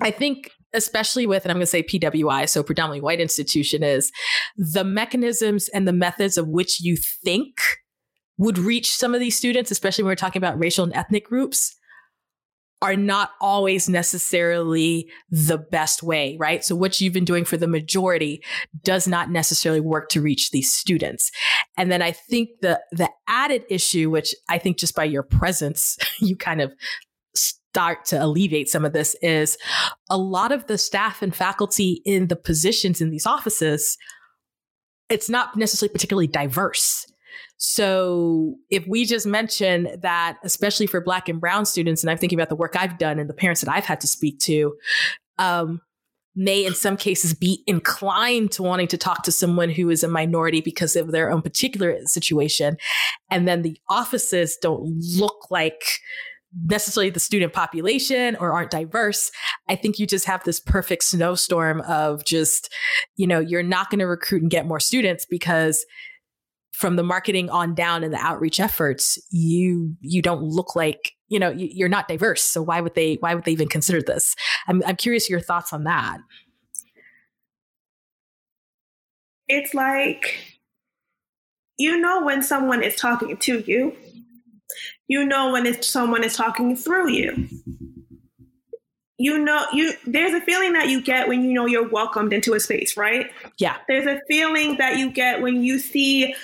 [0.00, 4.12] I think especially with, and I'm going to say PWI, so predominantly white institution, is
[4.56, 7.58] the mechanisms and the methods of which you think
[8.36, 11.76] would reach some of these students, especially when we're talking about racial and ethnic groups,
[12.82, 16.62] are not always necessarily the best way, right?
[16.62, 18.42] So what you've been doing for the majority
[18.82, 21.30] does not necessarily work to reach these students.
[21.78, 25.96] And then I think the the added issue, which I think just by your presence,
[26.18, 26.72] you kind of
[27.74, 29.58] start to alleviate some of this is
[30.08, 33.98] a lot of the staff and faculty in the positions in these offices,
[35.08, 37.04] it's not necessarily particularly diverse.
[37.56, 42.38] So if we just mention that, especially for black and brown students, and I'm thinking
[42.38, 44.76] about the work I've done and the parents that I've had to speak to,
[45.38, 45.80] um,
[46.36, 50.08] may in some cases be inclined to wanting to talk to someone who is a
[50.08, 52.76] minority because of their own particular situation.
[53.30, 55.82] And then the offices don't look like
[56.62, 59.30] necessarily the student population or aren't diverse.
[59.68, 62.72] I think you just have this perfect snowstorm of just,
[63.16, 65.84] you know, you're not going to recruit and get more students because
[66.72, 71.38] from the marketing on down and the outreach efforts, you you don't look like you
[71.38, 72.42] know you, are not diverse.
[72.42, 74.34] So why would they why would they even consider this?
[74.66, 76.18] I'm I'm curious your thoughts on that.
[79.46, 80.36] It's like
[81.78, 83.96] you know when someone is talking to you
[85.08, 87.48] you know when it's someone is talking through you.
[89.16, 92.54] You know, you there's a feeling that you get when you know you're welcomed into
[92.54, 93.30] a space, right?
[93.58, 93.76] Yeah.
[93.86, 96.34] There's a feeling that you get when you see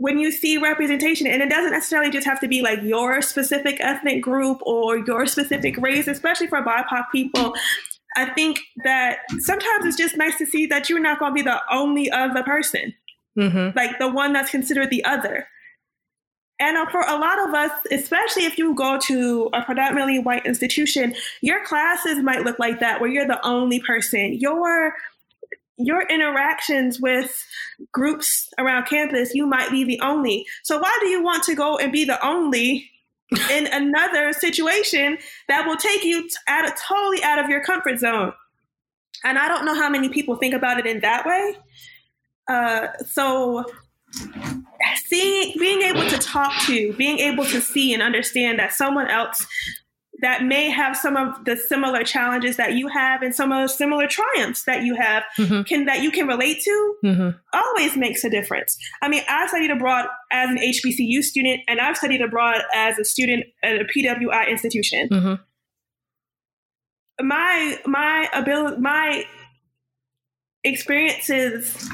[0.00, 3.76] when you see representation and it doesn't necessarily just have to be like your specific
[3.80, 7.54] ethnic group or your specific race especially for bipoc people
[8.16, 11.42] i think that sometimes it's just nice to see that you're not going to be
[11.42, 12.94] the only other person
[13.38, 13.76] mm-hmm.
[13.76, 15.46] like the one that's considered the other
[16.60, 20.44] and uh, for a lot of us, especially if you go to a predominantly white
[20.44, 24.34] institution, your classes might look like that, where you're the only person.
[24.34, 24.94] Your
[25.78, 27.42] your interactions with
[27.90, 30.44] groups around campus, you might be the only.
[30.62, 32.90] So why do you want to go and be the only
[33.50, 35.16] in another situation
[35.48, 38.34] that will take you out of, totally out of your comfort zone?
[39.24, 41.56] And I don't know how many people think about it in that way.
[42.46, 43.64] Uh, so
[45.06, 49.46] seeing being able to talk to being able to see and understand that someone else
[50.22, 53.68] that may have some of the similar challenges that you have and some of the
[53.68, 55.62] similar triumphs that you have mm-hmm.
[55.62, 57.30] can that you can relate to mm-hmm.
[57.52, 58.76] always makes a difference.
[59.02, 63.04] I mean, I studied abroad as an HBCU student and I've studied abroad as a
[63.04, 65.08] student at a PWI institution.
[65.08, 65.34] Mm-hmm.
[67.26, 69.24] My my ability my
[70.64, 71.88] experiences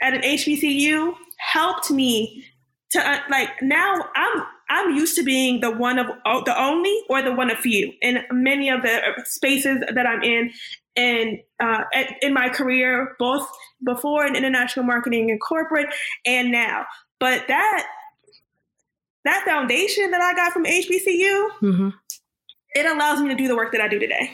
[0.00, 1.14] at an HBCU
[1.52, 2.44] helped me
[2.90, 7.22] to uh, like now I'm I'm used to being the one of the only or
[7.22, 10.52] the one of few in many of the spaces that I'm in
[10.96, 11.82] and uh,
[12.22, 13.46] in my career, both
[13.84, 15.88] before in international marketing and corporate
[16.24, 16.86] and now.
[17.18, 17.86] But that
[19.24, 21.88] that foundation that I got from HBCU, mm-hmm.
[22.74, 24.30] it allows me to do the work that I do today.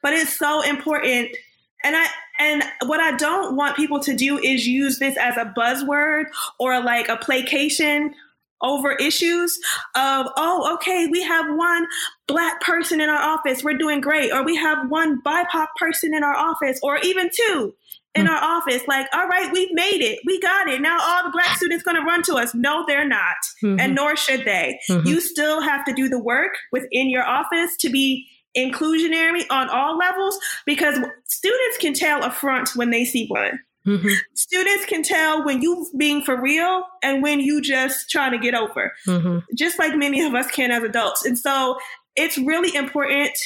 [0.00, 1.36] But it's so important,
[1.84, 2.06] and I
[2.42, 6.24] and what I don't want people to do is use this as a buzzword
[6.58, 8.14] or like a placation
[8.62, 9.58] over issues
[9.96, 11.86] of, oh, okay, we have one
[12.28, 14.32] black person in our office, we're doing great.
[14.32, 17.74] Or we have one BIPOC person in our office, or even two
[18.14, 18.32] in mm-hmm.
[18.32, 18.82] our office.
[18.86, 20.20] Like, all right, we've made it.
[20.26, 20.80] We got it.
[20.80, 22.54] Now all the black students gonna run to us.
[22.54, 23.36] No, they're not.
[23.62, 23.80] Mm-hmm.
[23.80, 24.78] And nor should they.
[24.88, 25.08] Mm-hmm.
[25.08, 29.96] You still have to do the work within your office to be inclusionary on all
[29.96, 33.60] levels because students can tell a front when they see one.
[33.86, 34.08] Mm-hmm.
[34.34, 38.54] Students can tell when you being for real and when you just trying to get
[38.54, 39.38] over, mm-hmm.
[39.56, 41.24] just like many of us can as adults.
[41.24, 41.78] And so
[42.14, 43.36] it's really important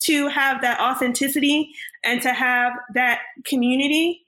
[0.00, 1.70] to have that authenticity
[2.04, 4.26] and to have that community.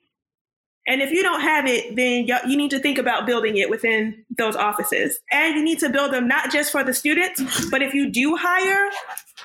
[0.91, 4.25] And if you don't have it, then you need to think about building it within
[4.37, 5.21] those offices.
[5.31, 8.35] And you need to build them not just for the students, but if you do
[8.37, 8.91] hire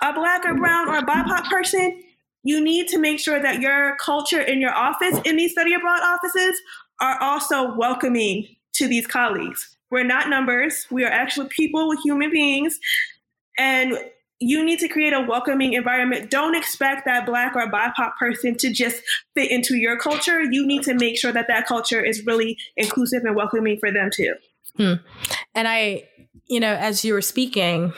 [0.01, 2.01] a black or brown or a BIPOC person,
[2.41, 5.99] you need to make sure that your culture in your office, in these study abroad
[6.01, 6.59] offices,
[6.99, 9.77] are also welcoming to these colleagues.
[9.91, 12.79] We're not numbers, we are actually people, human beings.
[13.59, 13.99] And
[14.39, 16.29] you need to create a welcoming environment.
[16.29, 19.01] Don't expect that Black or BIPOC person to just
[19.33, 20.41] fit into your culture.
[20.41, 24.09] You need to make sure that that culture is really inclusive and welcoming for them
[24.13, 24.33] too.
[24.75, 24.93] Hmm.
[25.53, 26.03] And I,
[26.49, 27.93] you know, as you were speaking,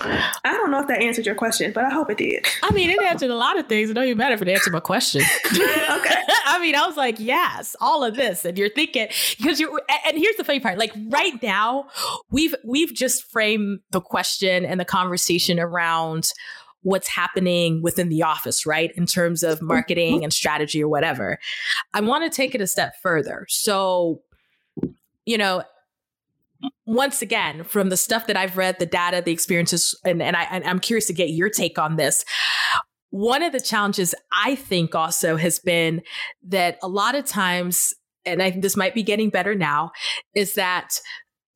[0.00, 2.46] I don't know if that answered your question, but I hope it did.
[2.62, 3.90] I mean, it answered a lot of things.
[3.90, 5.22] It don't even matter if it answered my question.
[5.46, 5.60] okay.
[6.46, 8.44] I mean, I was like, yes, all of this.
[8.44, 10.78] And you're thinking, because you're, and here's the funny part.
[10.78, 11.88] Like right now,
[12.30, 16.28] we've, we've just framed the question and the conversation around
[16.82, 18.92] what's happening within the office, right?
[18.96, 21.38] In terms of marketing and strategy or whatever.
[21.92, 23.46] I want to take it a step further.
[23.48, 24.22] So,
[25.24, 25.64] you know,
[26.86, 30.44] once again, from the stuff that I've read, the data, the experiences, and, and I,
[30.64, 32.24] I'm curious to get your take on this.
[33.10, 36.02] One of the challenges I think also has been
[36.46, 37.94] that a lot of times,
[38.24, 39.92] and I think this might be getting better now,
[40.34, 40.98] is that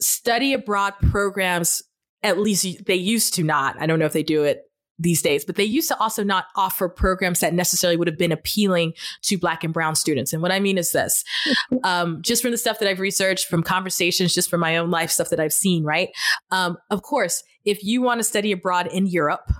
[0.00, 1.82] study abroad programs,
[2.22, 4.62] at least they used to not, I don't know if they do it
[5.02, 8.32] these days, but they used to also not offer programs that necessarily would have been
[8.32, 10.32] appealing to Black and Brown students.
[10.32, 11.24] And what I mean is this
[11.84, 15.10] um, just from the stuff that I've researched, from conversations, just from my own life
[15.10, 16.10] stuff that I've seen, right?
[16.50, 19.50] Um, of course, if you want to study abroad in Europe,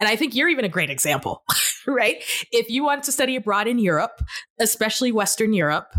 [0.00, 1.44] and I think you're even a great example,
[1.86, 2.22] right?
[2.50, 4.20] If you want to study abroad in Europe,
[4.60, 5.94] especially Western Europe,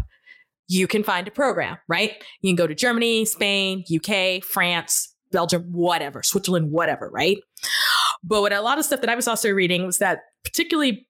[0.67, 2.11] you can find a program, right?
[2.41, 7.37] You can go to Germany, Spain, UK, France, Belgium, whatever, Switzerland, whatever, right?
[8.27, 11.07] But what a lot of stuff that I was also reading was that particularly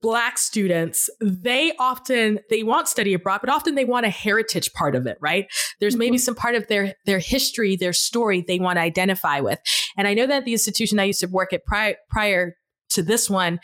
[0.00, 4.94] black students they often they want study abroad but often they want a heritage part
[4.94, 5.46] of it right
[5.80, 6.22] there's maybe mm-hmm.
[6.22, 9.58] some part of their their history their story they want to identify with
[9.96, 12.54] and i know that the institution i used to work at prior prior
[12.90, 13.58] to this one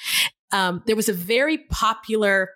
[0.50, 2.50] um, there was a very popular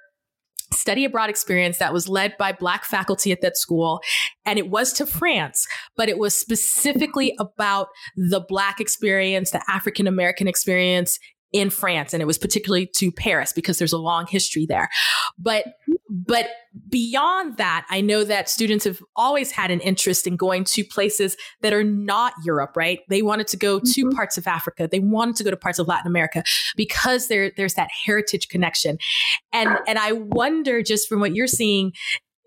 [0.73, 4.01] study abroad experience that was led by black faculty at that school
[4.45, 10.07] and it was to France but it was specifically about the black experience the African
[10.07, 11.19] American experience
[11.53, 14.89] in France and it was particularly to Paris because there's a long history there.
[15.39, 15.75] But
[16.09, 16.49] but
[16.89, 21.37] beyond that I know that students have always had an interest in going to places
[21.61, 23.01] that are not Europe right?
[23.09, 24.11] They wanted to go mm-hmm.
[24.11, 24.89] to parts of Africa.
[24.91, 26.43] They wanted to go to parts of Latin America
[26.77, 28.99] because there there's that heritage connection.
[29.53, 31.93] And and I wonder just from what you're seeing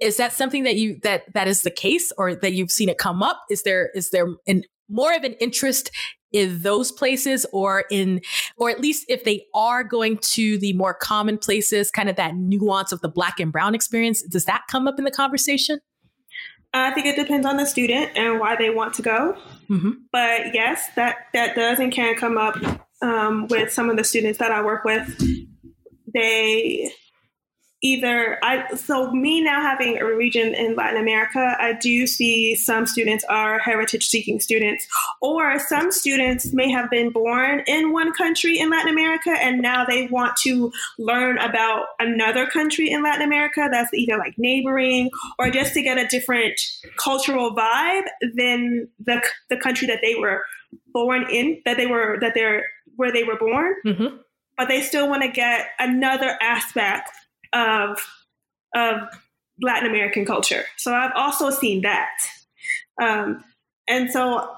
[0.02, 2.98] is that something that you that that is the case or that you've seen it
[2.98, 3.44] come up?
[3.50, 5.92] Is there is there an more of an interest
[6.36, 8.22] in those places or in
[8.58, 12.36] or at least if they are going to the more common places kind of that
[12.36, 15.80] nuance of the black and brown experience does that come up in the conversation?
[16.74, 19.38] I think it depends on the student and why they want to go.
[19.70, 19.92] Mm-hmm.
[20.12, 22.56] but yes that that does and can come up
[23.02, 25.08] um, with some of the students that i work with.
[26.14, 26.92] They
[27.86, 32.88] either I so me now having a region in Latin America, I do see some
[32.88, 34.88] students are heritage seeking students,
[35.22, 39.86] or some students may have been born in one country in Latin America and now
[39.86, 45.52] they want to learn about another country in Latin America that's either like neighboring or
[45.52, 46.60] just to get a different
[46.98, 48.06] cultural vibe
[48.36, 50.44] than the the country that they were
[50.92, 52.66] born in, that they were that they're
[52.96, 53.76] where they were born.
[53.86, 54.18] Mm-hmm.
[54.58, 57.10] But they still want to get another aspect
[57.56, 58.00] of
[58.76, 58.98] of
[59.62, 60.66] Latin American culture.
[60.78, 62.12] So I've also seen that,
[63.02, 63.44] um,
[63.88, 64.50] and so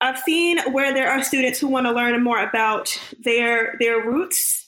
[0.00, 4.62] I've seen where there are students who want to learn more about their their roots.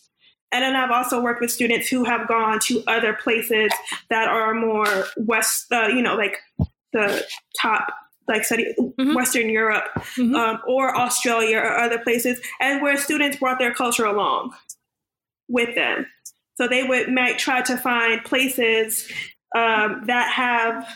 [0.51, 3.71] And then I've also worked with students who have gone to other places
[4.09, 6.39] that are more west, uh, you know, like
[6.95, 7.23] the
[7.61, 7.93] top
[8.27, 9.15] like study mm-hmm.
[9.15, 10.35] Western Europe mm-hmm.
[10.35, 14.55] um, or Australia or other places, and where students brought their culture along
[15.49, 16.07] with them.
[16.61, 19.11] So they would might try to find places
[19.57, 20.89] um, that have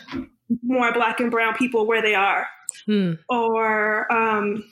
[0.61, 2.47] more black and brown people where they are,
[2.85, 3.13] hmm.
[3.29, 4.63] or um,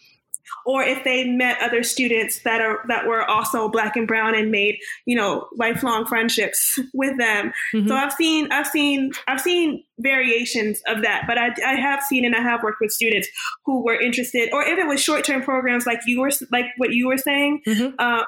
[0.66, 4.52] or if they met other students that are that were also black and brown and
[4.52, 7.52] made you know lifelong friendships with them.
[7.74, 7.88] Mm-hmm.
[7.88, 12.26] So I've seen I've seen I've seen variations of that, but I, I have seen
[12.26, 13.28] and I have worked with students
[13.66, 16.92] who were interested, or if it was short term programs like you were like what
[16.92, 17.62] you were saying.
[17.68, 17.96] Mm-hmm.
[17.98, 18.24] Uh,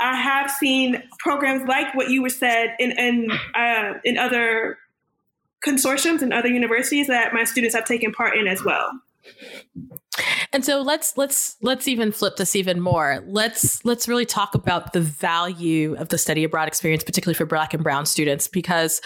[0.00, 4.78] I have seen programs like what you were said in in, uh, in other
[5.66, 8.90] consortiums and other universities that my students have taken part in as well.
[10.52, 13.22] And so let's let's let's even flip this even more.
[13.26, 17.74] Let's let's really talk about the value of the study abroad experience, particularly for Black
[17.74, 19.02] and Brown students, because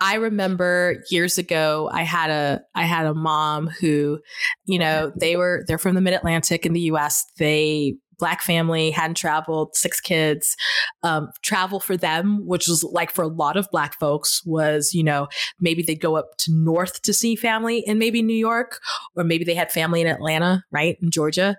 [0.00, 4.20] I remember years ago I had a I had a mom who,
[4.64, 7.26] you know, they were they're from the Mid Atlantic in the U.S.
[7.36, 10.56] They black family, hadn't traveled, six kids.
[11.02, 15.04] Um, travel for them, which was like for a lot of black folks, was, you
[15.04, 15.28] know,
[15.60, 18.80] maybe they'd go up to north to see family in maybe New York,
[19.16, 20.96] or maybe they had family in Atlanta, right?
[21.02, 21.56] In Georgia.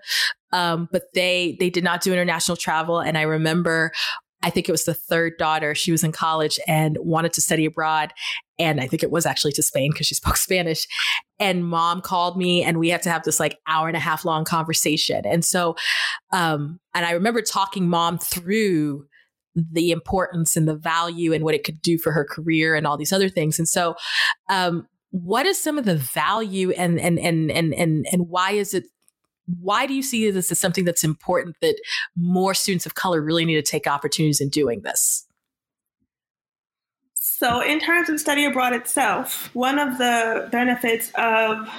[0.52, 2.98] Um, but they they did not do international travel.
[2.98, 3.92] And I remember
[4.42, 5.74] I think it was the third daughter.
[5.74, 8.12] She was in college and wanted to study abroad.
[8.60, 10.86] And I think it was actually to Spain because she spoke Spanish.
[11.38, 14.24] And mom called me and we had to have this like hour and a half
[14.24, 15.22] long conversation.
[15.24, 15.76] And so,
[16.32, 19.06] um, and I remember talking mom through
[19.54, 22.96] the importance and the value and what it could do for her career and all
[22.96, 23.58] these other things.
[23.58, 23.96] And so,
[24.48, 28.74] um, what is some of the value and and and and and and why is
[28.74, 28.84] it
[29.60, 31.76] why do you see this as something that's important that
[32.16, 35.26] more students of color really need to take opportunities in doing this?
[37.40, 41.70] So, in terms of study abroad itself, one of the benefits of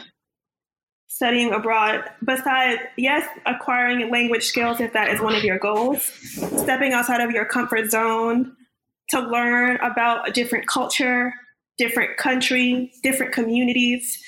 [1.05, 6.93] studying abroad, besides, yes, acquiring language skills if that is one of your goals, stepping
[6.93, 8.55] outside of your comfort zone
[9.09, 11.31] to learn about a different culture,
[11.77, 14.19] different country, different communities.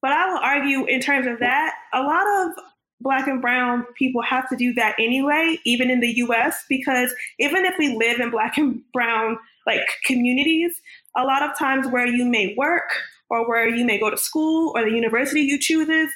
[0.00, 2.52] But I will argue, in terms of that, a lot of
[3.00, 7.64] black and brown people have to do that anyway, even in the US, because even
[7.64, 10.80] if we live in black and brown like communities,
[11.16, 12.90] a lot of times where you may work
[13.30, 16.10] or where you may go to school or the university you chooses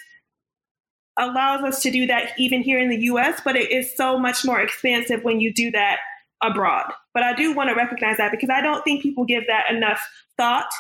[1.19, 4.45] allows us to do that even here in the US, but it is so much
[4.45, 5.99] more expansive when you do that
[6.43, 6.91] abroad.
[7.15, 10.01] But I do want to recognize that because I don't think people give that enough
[10.37, 10.71] thought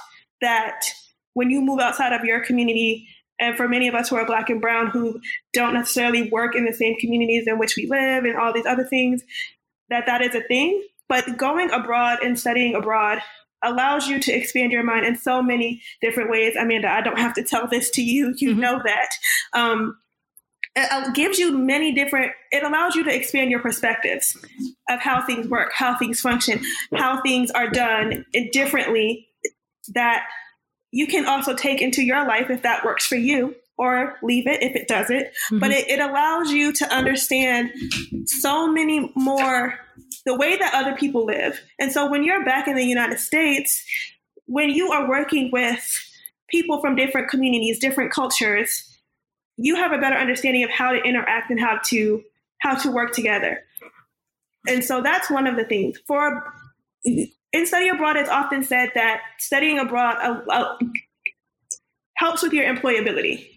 [0.40, 0.80] that
[1.34, 3.07] when you move outside of your community,
[3.41, 5.20] and for many of us who are black and brown who
[5.53, 8.85] don't necessarily work in the same communities in which we live and all these other
[8.85, 9.22] things,
[9.89, 10.83] that that is a thing.
[11.09, 13.20] But going abroad and studying abroad
[13.62, 16.57] allows you to expand your mind in so many different ways.
[16.57, 18.35] Amanda, I don't have to tell this to you.
[18.37, 18.61] You mm-hmm.
[18.61, 19.09] know that.
[19.53, 19.97] Um,
[20.74, 24.37] it gives you many different it allows you to expand your perspectives
[24.89, 26.62] of how things work how things function
[26.95, 29.28] how things are done differently
[29.95, 30.24] that
[30.93, 34.62] you can also take into your life if that works for you or leave it
[34.62, 35.24] if it doesn't.
[35.24, 35.59] Mm-hmm.
[35.59, 37.70] But it, it allows you to understand
[38.26, 39.74] so many more
[40.26, 41.61] the way that other people live.
[41.80, 43.82] And so when you're back in the United States,
[44.47, 45.82] when you are working with
[46.49, 48.88] people from different communities, different cultures,
[49.57, 52.22] you have a better understanding of how to interact and how to
[52.61, 53.59] how to work together.
[54.68, 55.99] And so that's one of the things.
[56.07, 56.45] For
[57.53, 60.78] in study abroad, it's often said that studying abroad uh, uh,
[62.16, 63.48] helps with your employability.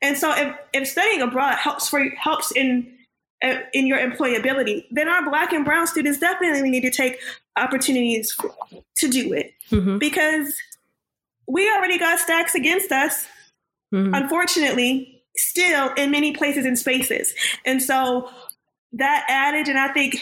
[0.00, 2.98] And so, if, if studying abroad helps for helps in
[3.42, 7.18] uh, in your employability, then our Black and Brown students definitely need to take
[7.56, 8.34] opportunities
[8.96, 9.98] to do it mm-hmm.
[9.98, 10.54] because
[11.48, 13.26] we already got stacks against us.
[13.92, 14.14] Mm-hmm.
[14.14, 17.34] Unfortunately, still in many places and spaces,
[17.64, 18.30] and so
[18.94, 20.18] that adage, and I think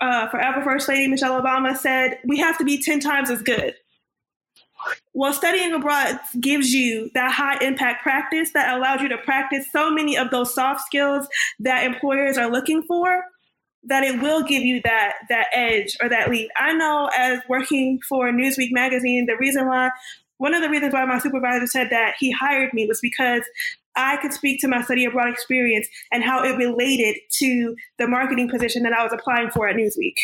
[0.00, 3.74] uh, forever First Lady Michelle Obama said, we have to be 10 times as good.
[5.14, 9.90] Well, studying abroad gives you that high impact practice that allows you to practice so
[9.90, 11.26] many of those soft skills
[11.60, 13.24] that employers are looking for
[13.86, 16.48] that it will give you that that edge or that lead.
[16.56, 19.90] I know as working for Newsweek magazine, the reason why
[20.38, 23.42] one of the reasons why my supervisor said that he hired me was because
[23.96, 28.48] I could speak to my study abroad experience and how it related to the marketing
[28.48, 30.16] position that I was applying for at Newsweek.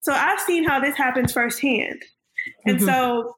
[0.00, 2.02] So I've seen how this happens firsthand.
[2.64, 2.86] And mm-hmm.
[2.86, 3.36] so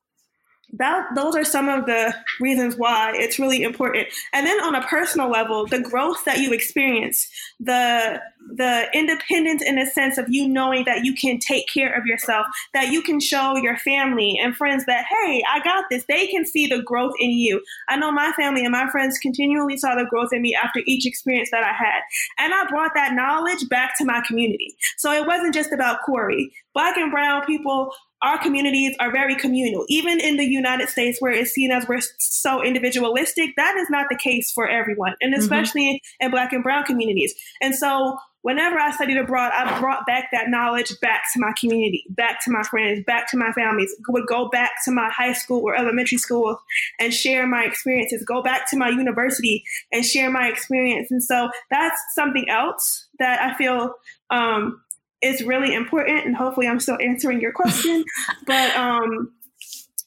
[0.72, 4.08] that those are some of the reasons why it's really important.
[4.32, 8.20] And then on a personal level the growth that you experience the
[8.56, 12.46] the independence in a sense of you knowing that you can take care of yourself
[12.72, 16.04] that you can show your family and friends that hey i got this.
[16.08, 17.62] They can see the growth in you.
[17.88, 21.06] I know my family and my friends continually saw the growth in me after each
[21.06, 22.00] experience that i had.
[22.38, 24.76] And i brought that knowledge back to my community.
[24.96, 26.52] So it wasn't just about Kory.
[26.74, 27.92] Black and brown people
[28.22, 29.84] our communities are very communal.
[29.88, 34.06] Even in the United States, where it's seen as we're so individualistic, that is not
[34.10, 35.40] the case for everyone, and mm-hmm.
[35.40, 36.26] especially mm-hmm.
[36.26, 37.34] in Black and Brown communities.
[37.62, 42.04] And so, whenever I studied abroad, I brought back that knowledge back to my community,
[42.10, 43.94] back to my friends, back to my families.
[44.08, 46.58] Would go back to my high school or elementary school
[46.98, 48.24] and share my experiences.
[48.24, 51.10] Go back to my university and share my experience.
[51.10, 53.94] And so, that's something else that I feel
[54.30, 54.82] um,
[55.22, 58.04] is really important and hopefully I'm still answering your question.
[58.46, 59.32] but um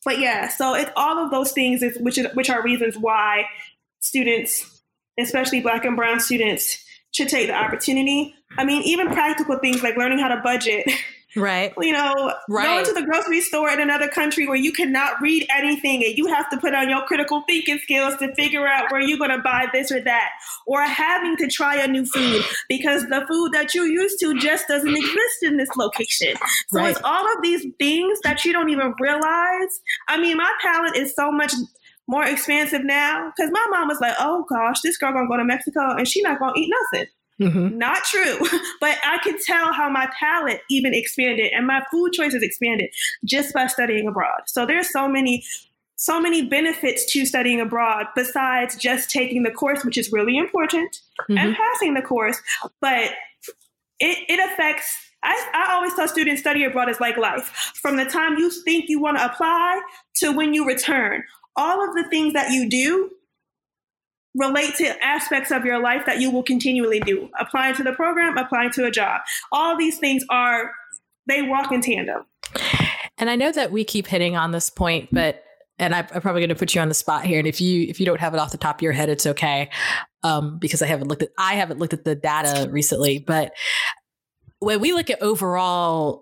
[0.06, 3.46] but yeah, so it's all of those things is which is which are reasons why
[4.00, 4.82] students,
[5.20, 8.36] especially black and brown students, should take the opportunity.
[8.58, 10.90] I mean, even practical things like learning how to budget
[11.36, 11.74] Right.
[11.80, 12.66] You know, right.
[12.66, 16.28] going to the grocery store in another country where you cannot read anything and you
[16.28, 19.40] have to put on your critical thinking skills to figure out where you're going to
[19.40, 20.30] buy this or that,
[20.68, 24.68] or having to try a new food because the food that you're used to just
[24.68, 26.36] doesn't exist in this location.
[26.70, 26.92] So right.
[26.92, 29.82] it's all of these things that you don't even realize.
[30.08, 31.54] I mean, my palate is so much
[32.08, 35.46] more expansive now because my mom was like, "Oh gosh, this girl gonna go to
[35.46, 37.08] Mexico and she not gonna eat nothing."
[37.42, 37.78] Mm-hmm.
[37.78, 38.40] Not true.
[38.80, 42.90] But I could tell how my palate even expanded and my food choices expanded
[43.24, 44.42] just by studying abroad.
[44.48, 45.44] So there's so many
[45.96, 51.00] so many benefits to studying abroad besides just taking the course, which is really important,
[51.22, 51.38] mm-hmm.
[51.38, 52.42] and passing the course.
[52.82, 53.12] But
[54.00, 57.46] it, it affects I, I, always tell students study abroad is like life.
[57.82, 59.82] From the time you think you want to apply
[60.16, 61.24] to when you return,
[61.56, 63.10] all of the things that you do
[64.36, 67.30] relate to aspects of your life that you will continually do.
[67.40, 69.22] Applying to the program, applying to a job.
[69.52, 70.72] All these things are,
[71.28, 72.26] they walk in tandem.
[73.18, 75.44] And I know that we keep hitting on this point, but
[75.80, 77.40] and I, am probably going to put you on the spot here.
[77.40, 79.26] And if you if you don't have it off the top of your head, it's
[79.26, 79.70] okay,
[80.24, 83.20] um, because I haven't looked at I haven't looked at the data recently.
[83.20, 83.54] But
[84.60, 86.22] when we look at overall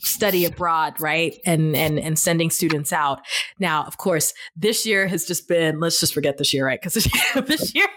[0.00, 1.38] study abroad, right?
[1.44, 3.20] And and and sending students out.
[3.58, 6.80] Now, of course, this year has just been let's just forget this year, right?
[6.80, 6.94] Because
[7.46, 7.88] this year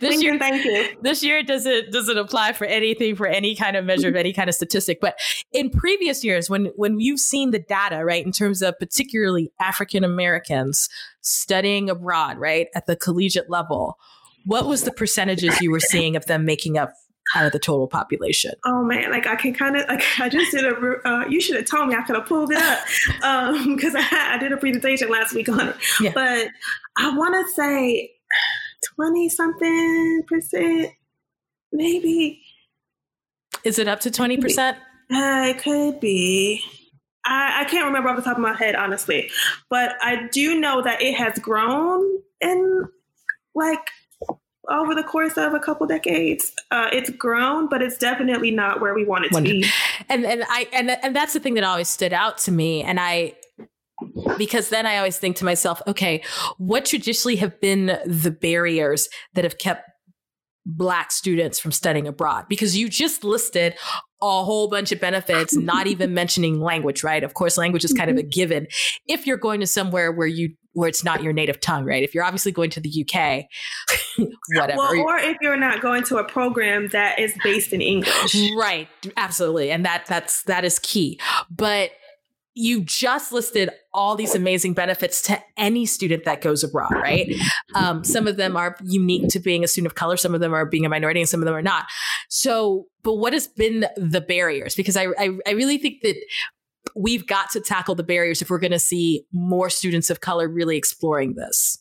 [0.00, 0.88] thank year you, thank you.
[1.02, 4.48] This year doesn't doesn't apply for anything for any kind of measure of any kind
[4.48, 5.00] of statistic.
[5.00, 5.18] But
[5.52, 10.04] in previous years, when when you've seen the data, right, in terms of particularly African
[10.04, 10.88] Americans
[11.20, 13.98] studying abroad, right, at the collegiate level,
[14.44, 16.92] what was the percentages you were seeing of them making up
[17.34, 18.52] out of the total population?
[18.64, 21.08] Oh man, like I can kind of like I just did a.
[21.08, 22.78] Uh, you should have told me I could have pulled it up
[23.66, 25.76] because um, I, I, did a presentation last week on it.
[26.00, 26.12] Yeah.
[26.14, 26.48] But
[26.96, 28.10] I want to say
[28.94, 30.90] twenty something percent,
[31.72, 32.42] maybe.
[33.64, 34.78] Is it up to twenty percent?
[35.10, 36.62] Uh, it could be.
[37.24, 39.30] I, I can't remember off the top of my head, honestly,
[39.68, 42.04] but I do know that it has grown
[42.40, 42.84] in
[43.54, 43.90] like
[44.70, 46.52] over the course of a couple decades.
[46.70, 49.64] Uh, it's grown, but it's definitely not where we want it to be.
[50.08, 52.82] And and I and and that's the thing that always stood out to me.
[52.82, 53.34] And I
[54.36, 56.22] because then I always think to myself, okay,
[56.56, 59.90] what traditionally have been the barriers that have kept
[60.64, 63.74] black students from studying abroad because you just listed
[64.20, 67.22] a whole bunch of benefits not even mentioning language right?
[67.22, 68.28] Of course language is kind of a mm-hmm.
[68.30, 68.66] given.
[69.06, 72.02] If you're going to somewhere where you where it's not your native tongue right?
[72.02, 73.44] If you're obviously going to the uk
[74.54, 74.78] whatever.
[74.78, 78.36] Well, or if you're not going to a program that is based in english.
[78.56, 78.88] Right.
[79.16, 79.70] Absolutely.
[79.70, 81.20] And that that's that is key.
[81.50, 81.90] But
[82.54, 87.32] you just listed all these amazing benefits to any student that goes abroad, right?
[87.74, 90.54] Um, some of them are unique to being a student of color, some of them
[90.54, 91.84] are being a minority, and some of them are not.
[92.28, 94.74] So, but what has been the barriers?
[94.74, 96.16] Because I, I, I really think that
[96.96, 100.48] we've got to tackle the barriers if we're going to see more students of color
[100.48, 101.78] really exploring this.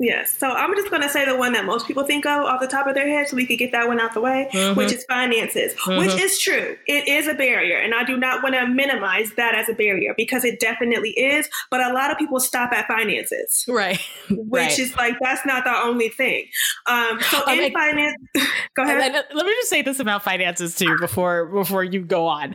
[0.00, 0.34] Yes.
[0.38, 2.66] So I'm just going to say the one that most people think of off the
[2.66, 4.78] top of their head so we could get that one out the way, mm-hmm.
[4.78, 5.98] which is finances, mm-hmm.
[5.98, 6.74] which is true.
[6.86, 7.76] It is a barrier.
[7.76, 11.50] And I do not want to minimize that as a barrier because it definitely is.
[11.70, 13.66] But a lot of people stop at finances.
[13.68, 14.00] Right.
[14.30, 14.78] Which right.
[14.78, 16.46] is like, that's not the only thing.
[16.86, 18.16] Um, so um, in finance,
[18.74, 19.12] go ahead.
[19.12, 22.54] Let me just say this about finances too before before you go on.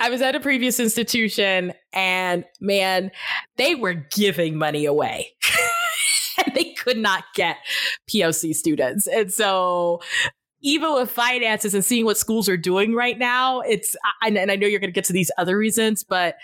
[0.00, 3.12] I was at a previous institution and man,
[3.56, 5.32] they were giving money away.
[6.46, 7.56] and they could not get
[8.08, 9.06] POC students.
[9.06, 10.00] And so
[10.60, 14.66] even with finances and seeing what schools are doing right now, it's, and I know
[14.66, 16.34] you're going to get to these other reasons, but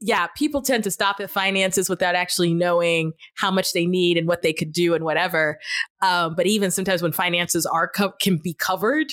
[0.00, 4.26] yeah, people tend to stop at finances without actually knowing how much they need and
[4.26, 5.58] what they could do and whatever.
[6.02, 9.12] Um, but even sometimes when finances are co- can be covered,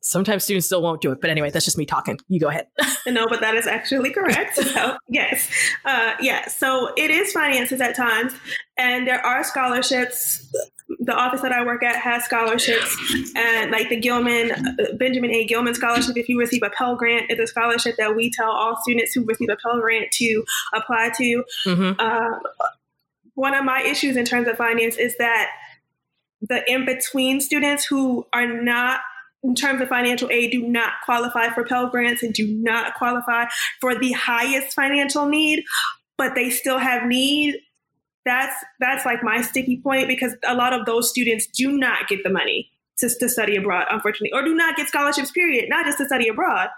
[0.00, 1.20] sometimes students still won't do it.
[1.20, 2.18] But anyway, that's just me talking.
[2.28, 2.66] You go ahead.
[3.06, 4.58] no, but that is actually correct.
[4.76, 5.48] So, yes.
[5.84, 6.48] Uh, yeah.
[6.48, 8.34] So it is finances at times.
[8.76, 10.52] And there are scholarships.
[11.00, 12.96] The office that I work at has scholarships,
[13.34, 15.44] and like the Gilman, uh, Benjamin A.
[15.46, 18.76] Gilman Scholarship, if you receive a Pell Grant, is a scholarship that we tell all
[18.82, 21.44] students who receive a Pell Grant to apply to.
[21.64, 21.92] Mm-hmm.
[21.98, 22.38] Uh,
[23.34, 25.50] one of my issues in terms of finance is that
[26.40, 29.00] the in between students who are not
[29.42, 33.46] in terms of financial aid do not qualify for Pell Grants and do not qualify
[33.80, 35.64] for the highest financial need,
[36.18, 37.56] but they still have need.
[38.24, 42.24] That's that's like my sticky point because a lot of those students do not get
[42.24, 45.98] the money to, to study abroad, unfortunately, or do not get scholarships, period, not just
[45.98, 46.68] to study abroad.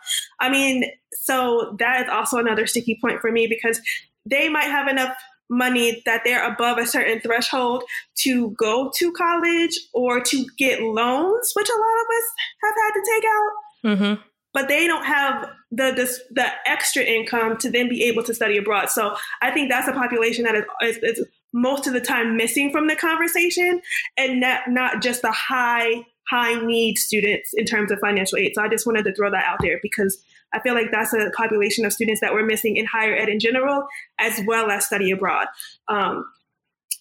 [0.40, 3.80] I mean, so that is also another sticky point for me because
[4.26, 5.16] they might have enough
[5.51, 7.84] money that they're above a certain threshold
[8.18, 12.24] to go to college or to get loans, which a lot of us
[12.62, 13.53] have had to take out.
[13.84, 14.22] Mm-hmm.
[14.55, 18.57] But they don't have the, the, the extra income to then be able to study
[18.57, 18.90] abroad.
[18.90, 20.64] So I think that's a population that is,
[20.96, 23.80] is, is most of the time missing from the conversation,
[24.16, 28.53] and not not just the high high need students in terms of financial aid.
[28.55, 30.18] So I just wanted to throw that out there because
[30.53, 33.40] I feel like that's a population of students that we're missing in higher ed in
[33.40, 33.86] general,
[34.18, 35.46] as well as study abroad.
[35.88, 36.24] Um,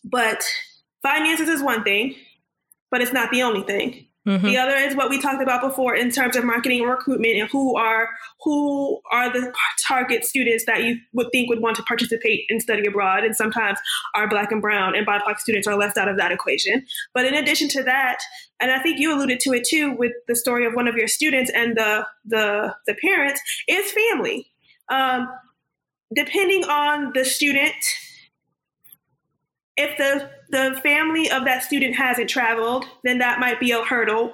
[0.04, 0.44] but
[1.02, 2.16] finances is one thing,
[2.92, 4.07] but it's not the only thing.
[4.28, 4.46] Mm-hmm.
[4.46, 7.50] The other is what we talked about before in terms of marketing and recruitment and
[7.50, 8.10] who are
[8.44, 9.54] who are the
[9.88, 13.80] target students that you would think would want to participate in study abroad and sometimes
[14.16, 16.86] our black and brown and BIPOC students are left out of that equation.
[17.14, 18.20] But in addition to that,
[18.60, 21.08] and I think you alluded to it too with the story of one of your
[21.08, 24.52] students and the the the parents, is family.
[24.90, 25.30] Um,
[26.14, 27.74] depending on the student
[29.78, 34.34] if the the family of that student hasn't traveled, then that might be a hurdle.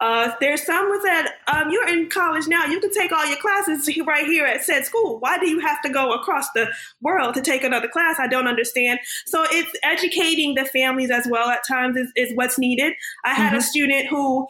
[0.00, 2.64] Uh, there's some with that um, you're in college now.
[2.64, 5.18] You can take all your classes right here at said school.
[5.18, 6.68] Why do you have to go across the
[7.02, 8.16] world to take another class?
[8.20, 9.00] I don't understand.
[9.26, 12.92] So it's educating the families as well at times is, is what's needed.
[13.24, 13.56] I had mm-hmm.
[13.56, 14.46] a student who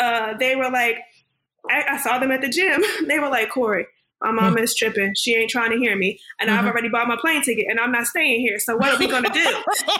[0.00, 0.98] uh, they were like,
[1.70, 2.82] I, I saw them at the gym.
[3.06, 3.86] they were like, Kory,
[4.22, 5.14] my mom is tripping.
[5.16, 6.18] She ain't trying to hear me.
[6.40, 6.58] And mm-hmm.
[6.58, 8.58] I've already bought my plane ticket and I'm not staying here.
[8.58, 9.56] So what are we going to do?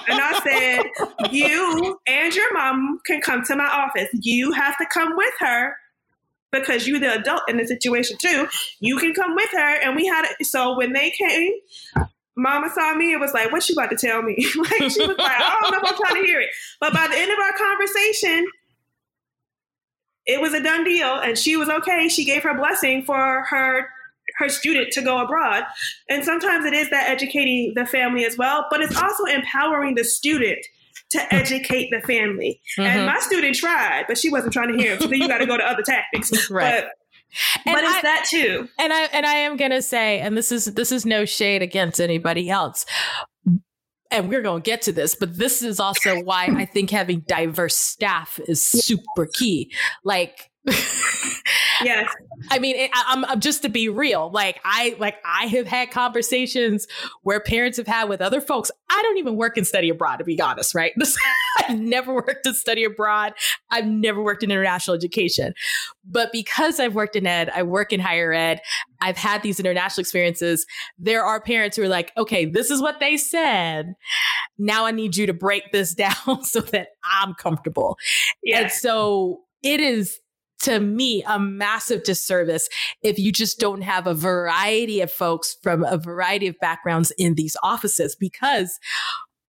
[0.09, 4.09] and I said, you and your mom can come to my office.
[4.13, 5.77] You have to come with her
[6.53, 8.47] because you're the adult in the situation too.
[8.81, 9.81] You can come with her.
[9.83, 10.47] And we had it.
[10.47, 11.53] So when they came,
[12.37, 15.19] Mama saw me and was like, "What you about to tell me?" like she was
[15.19, 16.49] like, "I don't know if I'm trying to hear it."
[16.81, 18.47] But by the end of our conversation,
[20.25, 22.09] it was a done deal, and she was okay.
[22.09, 23.89] She gave her blessing for her
[24.39, 25.65] her student to go abroad.
[26.09, 30.05] And sometimes it is that educating the family as well, but it's also empowering the
[30.05, 30.65] student
[31.11, 32.61] to educate the family.
[32.79, 32.83] Mm-hmm.
[32.83, 35.01] And my student tried, but she wasn't trying to hear him.
[35.01, 36.51] So then you got to go to other tactics.
[36.51, 36.85] right.
[36.85, 36.91] But,
[37.65, 38.69] and but it's I, that too.
[38.79, 41.99] And I and I am gonna say, and this is this is no shade against
[41.99, 42.85] anybody else.
[44.11, 47.21] And we're going to get to this, but this is also why I think having
[47.21, 49.73] diverse staff is super key.
[50.05, 50.51] Like
[51.83, 52.15] yes.
[52.51, 54.31] I mean, it, I'm, I'm, just to be real.
[54.31, 56.87] Like I, like I have had conversations
[57.23, 58.71] where parents have had with other folks.
[58.91, 60.93] I don't even work in study abroad, to be honest, right?
[61.59, 63.35] I've never worked in study abroad.
[63.71, 65.55] I've never worked in international education,
[66.05, 68.61] but because I've worked in ed, I work in higher ed.
[69.01, 70.67] I've had these international experiences.
[70.99, 73.95] There are parents who are like, okay, this is what they said.
[74.59, 77.99] Now I need you to break this down so that I'm comfortable.
[78.43, 78.63] Yes.
[78.63, 80.19] And so it is
[80.63, 82.69] to me a massive disservice
[83.03, 87.35] if you just don't have a variety of folks from a variety of backgrounds in
[87.35, 88.79] these offices because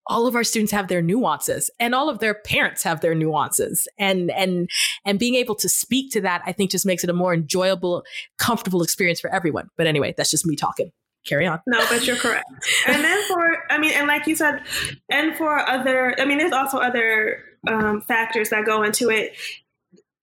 [0.07, 3.87] all of our students have their nuances and all of their parents have their nuances
[3.97, 4.69] and and
[5.05, 8.03] and being able to speak to that i think just makes it a more enjoyable
[8.37, 10.91] comfortable experience for everyone but anyway that's just me talking
[11.25, 11.59] carry on.
[11.67, 12.45] No, but you're correct.
[12.87, 14.63] and then for, I mean, and like you said,
[15.09, 19.35] and for other, I mean, there's also other um, factors that go into it.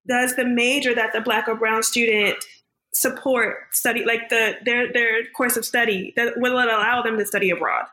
[0.09, 2.36] Does the major that the black or brown student
[2.94, 7.26] support study, like the their their course of study, that will it allow them to
[7.26, 7.84] study abroad?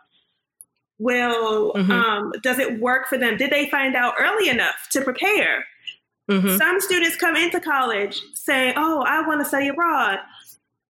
[0.97, 1.91] Will mm-hmm.
[1.91, 3.38] um, does it work for them?
[3.38, 5.66] Did they find out early enough to prepare?
[6.32, 6.57] Mm-hmm.
[6.57, 10.20] Some students come into college saying, "Oh, I want to study abroad."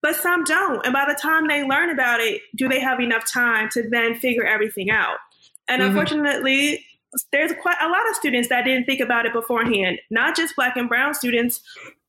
[0.02, 0.86] but some don't.
[0.86, 4.16] And by the time they learn about it, do they have enough time to then
[4.16, 5.18] figure everything out?
[5.68, 5.90] And mm-hmm.
[5.90, 6.86] unfortunately,
[7.32, 10.76] there's quite a lot of students that didn't think about it beforehand, not just black
[10.78, 11.62] and brown students,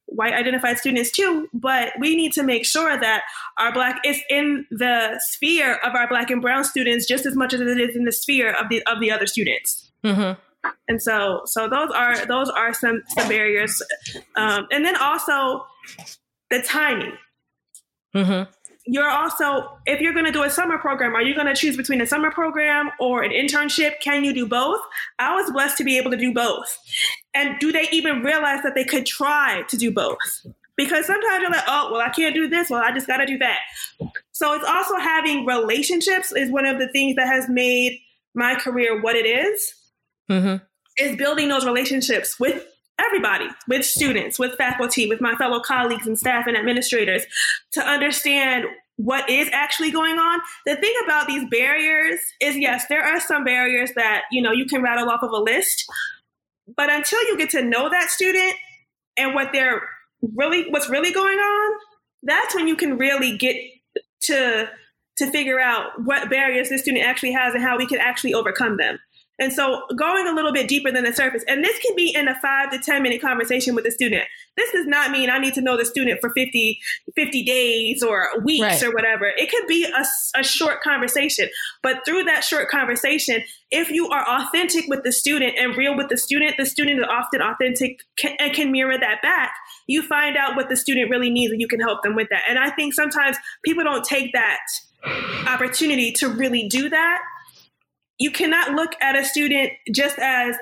[0.07, 3.23] white identified students too, but we need to make sure that
[3.59, 7.53] our black is in the sphere of our black and brown students just as much
[7.53, 9.91] as it is in the sphere of the of the other students.
[10.05, 10.41] Mm-hmm.
[10.89, 13.81] And so, so those are those are some some barriers,
[14.37, 15.65] um, and then also
[16.51, 17.13] the timing.
[18.15, 18.51] Mm-hmm.
[18.91, 21.77] You're also, if you're going to do a summer program, are you going to choose
[21.77, 24.01] between a summer program or an internship?
[24.01, 24.81] Can you do both?
[25.19, 26.79] I was blessed to be able to do both.
[27.35, 30.17] And do they even realize that they could try to do both?
[30.75, 32.71] Because sometimes you're like, oh, well, I can't do this.
[32.71, 33.59] Well, I just got to do that.
[34.33, 38.01] So it's also having relationships is one of the things that has made
[38.35, 39.75] my career what it is.
[40.31, 40.65] Mm-hmm.
[41.05, 42.67] Is building those relationships with
[42.99, 47.25] everybody, with students, with faculty, with my fellow colleagues and staff and administrators
[47.73, 50.41] to understand what is actually going on.
[50.67, 54.67] The thing about these barriers is yes, there are some barriers that, you know, you
[54.67, 55.85] can rattle off of a list,
[56.77, 58.55] but until you get to know that student
[59.17, 59.83] and what they're
[60.35, 61.79] really what's really going on,
[62.25, 63.57] that's when you can really get
[64.23, 64.69] to
[65.19, 68.77] to figure out what barriers this student actually has and how we can actually overcome
[68.77, 68.99] them.
[69.39, 72.27] And so going a little bit deeper than the surface, and this can be in
[72.27, 74.25] a five to 10 minute conversation with the student.
[74.57, 76.81] This does not mean I need to know the student for 50,
[77.15, 78.83] 50 days or weeks right.
[78.83, 79.27] or whatever.
[79.37, 81.49] It could be a, a short conversation.
[81.83, 86.09] But through that short conversation, if you are authentic with the student and real with
[86.09, 88.01] the student, the student is often authentic
[88.41, 89.53] and can mirror that back.
[89.87, 92.43] You find out what the student really needs and you can help them with that.
[92.49, 94.59] And I think sometimes people don't take that
[95.47, 97.21] opportunity to really do that
[98.19, 100.57] you cannot look at a student just as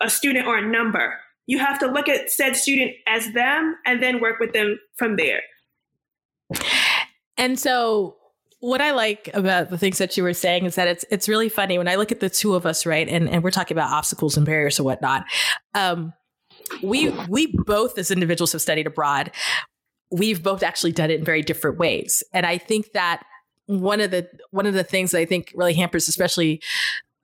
[0.00, 1.18] a student or a number.
[1.46, 5.16] You have to look at said student as them and then work with them from
[5.16, 5.42] there.
[7.36, 8.16] And so
[8.60, 11.48] what I like about the things that you were saying is that it's it's really
[11.48, 13.08] funny when I look at the two of us, right?
[13.08, 15.24] And and we're talking about obstacles and barriers or whatnot.
[15.74, 16.12] Um,
[16.82, 19.32] we we both as individuals have studied abroad.
[20.10, 22.22] We've both actually done it in very different ways.
[22.32, 23.24] And I think that
[23.66, 26.62] one of the one of the things that I think really hampers, especially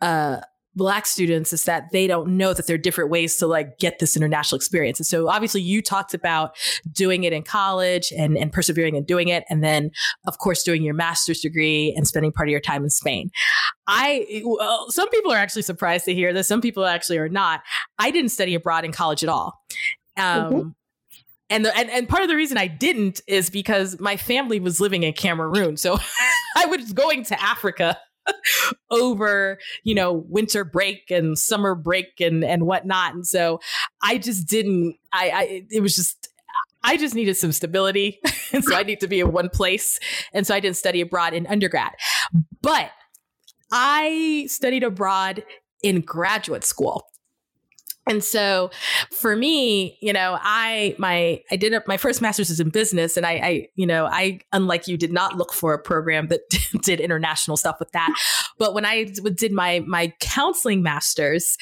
[0.01, 0.41] uh,
[0.79, 3.99] black students is that they don't know that there are different ways to like get
[3.99, 4.99] this international experience.
[4.99, 6.57] And so obviously you talked about
[6.91, 9.45] doing it in college and, and persevering and doing it.
[9.51, 9.91] And then
[10.27, 13.31] of course doing your master's degree and spending part of your time in Spain.
[13.87, 16.49] I, well, some people are actually surprised to hear this.
[16.49, 17.61] Some people actually are not.
[17.99, 19.61] I didn't study abroad in college at all.
[20.17, 20.69] Um, mm-hmm.
[21.51, 24.83] And, the, and and part of the reason I didn't is because my family was
[24.83, 25.99] living in Cameroon, so
[26.59, 27.97] I was going to Africa
[28.91, 33.61] over you know winter break and summer break and and whatnot, and so
[34.03, 34.97] I just didn't.
[35.13, 36.29] I, I it was just
[36.83, 38.21] I just needed some stability,
[38.53, 39.99] and so I need to be in one place,
[40.33, 41.93] and so I didn't study abroad in undergrad,
[42.63, 42.91] but
[43.71, 45.45] I studied abroad
[45.83, 47.05] in graduate school.
[48.09, 48.71] And so
[49.11, 53.27] for me, you know, I my I did my first master's is in business and
[53.27, 56.41] I, I you know, I unlike you did not look for a program that
[56.83, 58.15] did international stuff with that.
[58.59, 61.57] But when I did my my counseling masters,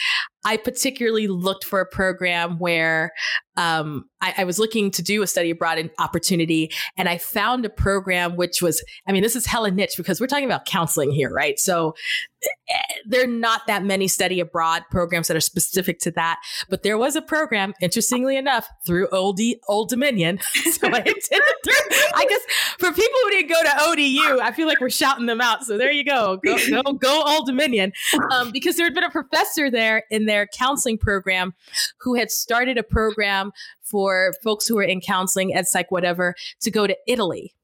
[0.46, 3.12] I particularly looked for a program where
[3.56, 7.70] um, I, I, was looking to do a study abroad opportunity, and I found a
[7.70, 11.30] program which was, I mean, this is hella niche because we're talking about counseling here,
[11.30, 11.58] right?
[11.58, 11.94] So
[12.42, 12.76] eh,
[13.06, 16.38] there are not that many study abroad programs that are specific to that,
[16.68, 20.38] but there was a program, interestingly enough, through Old, Old Dominion.
[20.72, 22.40] so I did through, I guess
[22.78, 25.64] for people who didn't go to ODU, I feel like we're shouting them out.
[25.64, 27.92] So there you go, go, go, go Old Dominion,
[28.30, 31.54] um, because there had been a professor there in their counseling program
[32.00, 36.70] who had started a program for folks who were in counseling, ed psych, whatever, to
[36.70, 37.54] go to Italy.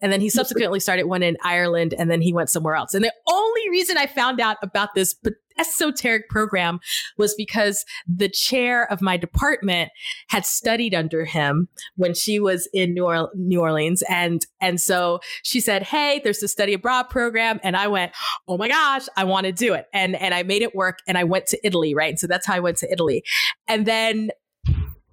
[0.00, 2.94] And then he subsequently started one in Ireland and then he went somewhere else.
[2.94, 5.14] And the only reason I found out about this
[5.58, 6.80] esoteric program
[7.16, 9.90] was because the chair of my department
[10.28, 14.02] had studied under him when she was in New, or- New Orleans.
[14.08, 17.60] And, and so she said, Hey, there's a study abroad program.
[17.62, 18.12] And I went,
[18.46, 19.86] Oh my gosh, I want to do it.
[19.92, 22.10] And, and I made it work and I went to Italy, right?
[22.10, 23.22] And so that's how I went to Italy.
[23.66, 24.30] And then,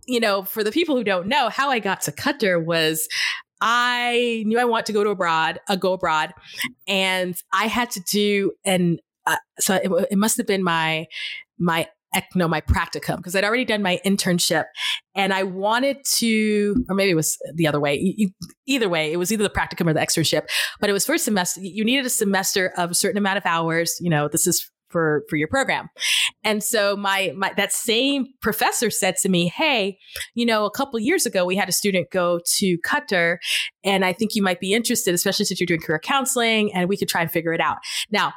[0.07, 3.07] you know, for the people who don't know, how I got to Qatar was
[3.61, 6.33] I knew I want to go to abroad, uh, go abroad,
[6.87, 8.99] and I had to do an.
[9.27, 11.07] Uh, so it, it must have been my
[11.57, 11.87] my
[12.33, 14.65] no, my practicum because I'd already done my internship
[15.15, 18.31] and I wanted to, or maybe it was the other way.
[18.65, 20.47] Either way, it was either the practicum or the externship,
[20.79, 21.61] but it was first semester.
[21.61, 23.97] You needed a semester of a certain amount of hours.
[23.99, 25.89] You know, this is for for your program.
[26.43, 29.97] And so my my that same professor said to me, "Hey,
[30.35, 33.37] you know, a couple years ago we had a student go to Qatar
[33.83, 36.97] and I think you might be interested, especially since you're doing career counseling and we
[36.97, 37.77] could try and figure it out."
[38.11, 38.33] Now,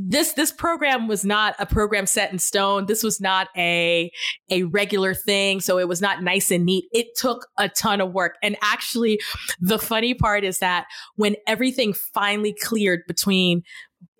[0.00, 2.86] this this program was not a program set in stone.
[2.86, 4.12] This was not a
[4.48, 6.84] a regular thing, so it was not nice and neat.
[6.92, 8.36] It took a ton of work.
[8.40, 9.20] And actually,
[9.60, 10.86] the funny part is that
[11.16, 13.64] when everything finally cleared between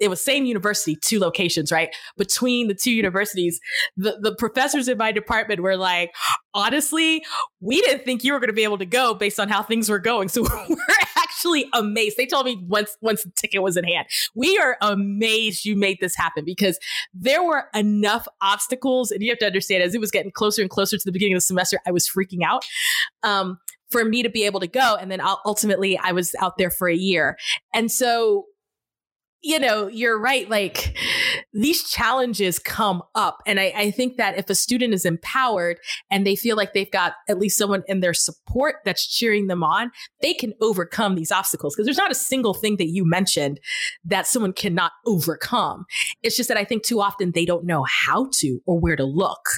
[0.00, 1.94] it was same university, two locations, right?
[2.16, 3.60] Between the two universities,
[3.96, 6.14] the, the professors in my department were like,
[6.54, 7.24] honestly,
[7.60, 9.88] we didn't think you were going to be able to go based on how things
[9.88, 10.28] were going.
[10.38, 10.76] So we're
[11.16, 12.16] actually amazed.
[12.16, 15.98] They told me once, once the ticket was in hand, we are amazed you made
[16.00, 16.78] this happen because
[17.12, 19.10] there were enough obstacles.
[19.10, 21.34] And you have to understand, as it was getting closer and closer to the beginning
[21.34, 22.64] of the semester, I was freaking out.
[23.22, 23.58] Um,
[23.90, 24.96] for me to be able to go.
[25.00, 27.38] And then ultimately I was out there for a year.
[27.72, 28.44] And so
[29.42, 30.48] you know, you're right.
[30.48, 30.96] Like
[31.52, 33.38] these challenges come up.
[33.46, 35.78] And I, I, think that if a student is empowered
[36.10, 39.62] and they feel like they've got at least someone in their support that's cheering them
[39.62, 41.74] on, they can overcome these obstacles.
[41.74, 43.60] Because there's not a single thing that you mentioned
[44.04, 45.84] that someone cannot overcome.
[46.22, 49.04] It's just that I think too often they don't know how to or where to
[49.04, 49.48] look.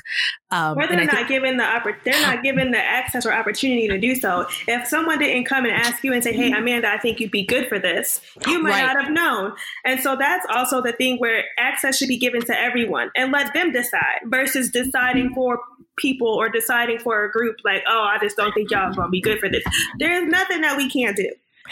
[0.52, 3.86] Um, or they're not think- given the oppor- they're not given the access or opportunity
[3.88, 4.46] to do so.
[4.66, 7.44] If someone didn't come and ask you and say, "Hey, Amanda, I think you'd be
[7.44, 8.94] good for this," you might right.
[8.94, 9.52] not have known.
[9.84, 13.54] And so that's also the thing where access should be given to everyone and let
[13.54, 15.60] them decide versus deciding for
[15.96, 19.08] people or deciding for a group like, "Oh, I just don't think y'all are to
[19.08, 19.62] be good for this."
[19.98, 21.30] There's nothing that we can't do.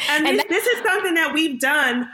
[0.08, 2.08] And, and this, this, is something that we've done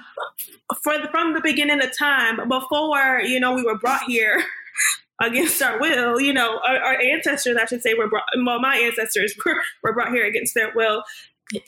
[0.82, 4.42] for the, from the beginning of time before you know we were brought here
[5.20, 6.20] against our will.
[6.20, 8.24] You know, our, our, ancestors, I should say, were brought.
[8.44, 11.02] Well, my ancestors were, were brought here against their will.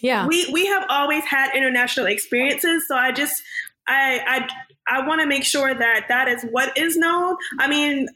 [0.00, 2.86] Yeah, we we have always had international experiences.
[2.88, 3.42] So I just
[3.86, 4.48] I
[4.88, 7.36] I I want to make sure that that is what is known.
[7.58, 8.08] I mean,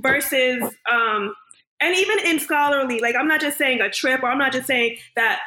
[0.00, 1.34] versus um,
[1.80, 4.66] and even in scholarly, like I'm not just saying a trip, or I'm not just
[4.66, 5.40] saying that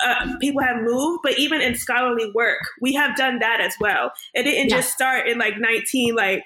[0.00, 4.12] uh, people have moved, but even in scholarly work, we have done that as well.
[4.34, 4.76] It didn't yeah.
[4.76, 6.44] just start in like 19 like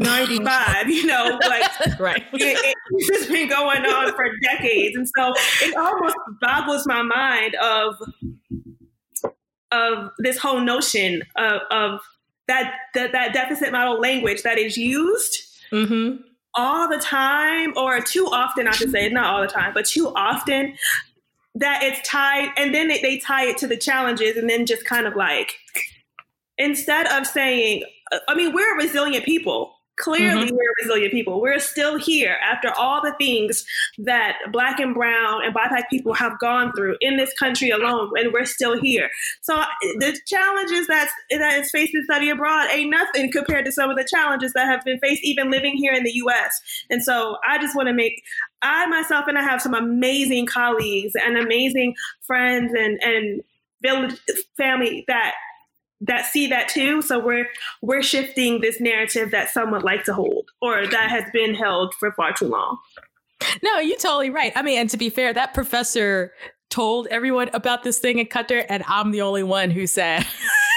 [0.00, 2.24] 95, you know, like right.
[2.32, 4.96] It, it's just been going on for decades.
[4.96, 5.32] And so
[5.62, 7.94] it almost boggles my mind of
[9.72, 12.00] of this whole notion of, of
[12.48, 15.36] that, that that deficit model language that is used
[15.70, 16.20] mm-hmm.
[16.54, 20.12] all the time or too often, I should say, not all the time, but too
[20.16, 20.74] often
[21.54, 24.84] that it's tied and then they, they tie it to the challenges and then just
[24.84, 25.56] kind of like
[26.58, 27.84] instead of saying
[28.28, 29.74] I mean, we're a resilient people.
[30.00, 30.54] Clearly, mm-hmm.
[30.54, 31.40] we're resilient people.
[31.40, 33.64] We're still here after all the things
[33.98, 38.32] that Black and Brown and BIPOC people have gone through in this country alone, and
[38.32, 39.10] we're still here.
[39.42, 39.62] So
[39.98, 43.96] the challenges that that is faced in study abroad ain't nothing compared to some of
[43.96, 46.58] the challenges that have been faced even living here in the U.S.
[46.88, 48.22] And so I just want to make
[48.62, 51.94] I myself and I have some amazing colleagues and amazing
[52.26, 53.42] friends and and
[53.82, 54.18] village
[54.56, 55.34] family that
[56.00, 57.02] that see that too.
[57.02, 57.46] So we're
[57.82, 61.94] we're shifting this narrative that some would like to hold or that has been held
[61.94, 62.78] for far too long.
[63.62, 64.52] No, you're totally right.
[64.54, 66.32] I mean, and to be fair, that professor
[66.68, 70.26] told everyone about this thing in Qatar, and I'm the only one who said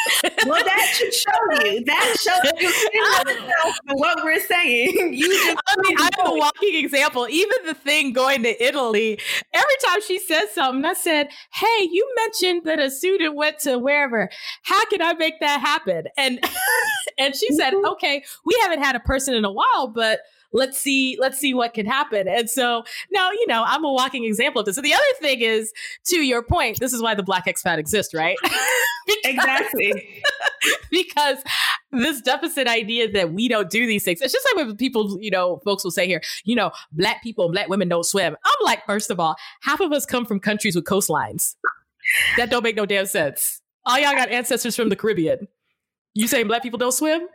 [0.46, 1.84] well, that should show you.
[1.86, 5.14] That shows you what we're saying.
[5.14, 7.28] You just I mean, I'm a walking example.
[7.30, 9.20] Even the thing going to Italy,
[9.54, 13.78] every time she says something, I said, Hey, you mentioned that a student went to
[13.78, 14.30] wherever.
[14.64, 16.06] How can I make that happen?
[16.18, 16.44] And
[17.18, 17.86] and she said, mm-hmm.
[17.94, 20.22] Okay, we haven't had a person in a while, but
[20.54, 22.28] let's see let's see what can happen.
[22.28, 24.76] And so now you know i'm a walking example of this.
[24.76, 25.74] So the other thing is
[26.06, 28.38] to your point this is why the black expat exists right?
[29.06, 30.24] Because, exactly.
[30.92, 31.38] because
[31.92, 35.30] this deficit idea that we don't do these things it's just like when people you
[35.30, 38.38] know folks will say here you know black people and black women don't swim.
[38.46, 41.56] I'm like first of all half of us come from countries with coastlines
[42.38, 43.62] that don't make no damn sense.
[43.86, 45.48] All y'all got ancestors from the caribbean.
[46.14, 47.28] You saying black people don't swim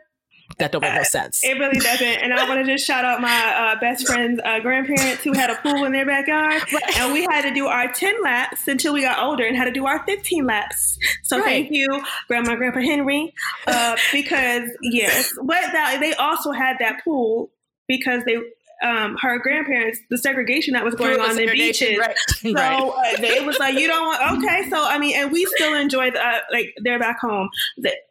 [0.57, 1.41] that don't make no sense.
[1.43, 2.07] It really doesn't.
[2.07, 5.49] And I want to just shout out my uh, best friend's uh, grandparents who had
[5.49, 6.97] a pool in their backyard, right.
[6.97, 9.71] and we had to do our ten laps until we got older, and had to
[9.71, 10.97] do our fifteen laps.
[11.23, 11.45] So right.
[11.45, 11.87] thank you,
[12.27, 13.33] Grandma, Grandpa Henry,
[13.67, 17.51] uh, because yes, but that, they also had that pool
[17.87, 18.37] because they
[18.83, 21.97] um, her grandparents the segregation that was going on in beaches.
[21.97, 22.15] Right.
[22.41, 22.79] So right.
[22.79, 24.69] uh, it was like you don't want okay.
[24.69, 27.49] So I mean, and we still enjoy the uh, like they're back home,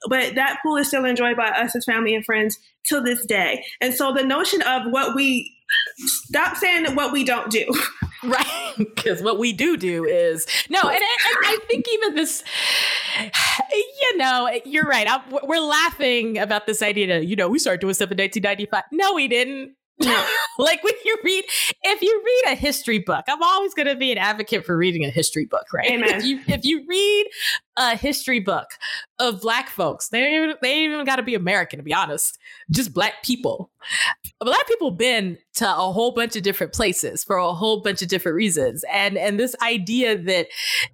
[0.08, 3.64] but that pool is still enjoyed by us as family and friends till this day.
[3.80, 5.54] And so the notion of what we
[5.98, 7.66] stop saying what we don't do.
[8.24, 8.74] Right.
[8.76, 10.80] Because what we do do is no.
[10.80, 12.42] And, and, I think even this,
[13.72, 15.08] you know, you're right.
[15.08, 18.82] I'm, we're laughing about this idea that, you know, we started doing stuff in 1995.
[18.90, 19.76] No, we didn't.
[20.01, 20.26] No.
[20.59, 21.44] like when you read,
[21.82, 25.05] if you read a history book, I'm always going to be an advocate for reading
[25.05, 25.90] a history book, right?
[25.90, 26.14] Amen.
[26.14, 27.26] If you, if you read
[27.76, 28.66] a history book
[29.18, 32.38] of black folks, they ain't even, they even got to be American, to be honest,
[32.70, 33.70] just black people.
[34.40, 38.09] Black people been to a whole bunch of different places for a whole bunch of
[38.09, 38.84] different reasons.
[38.92, 40.49] And, and this idea that,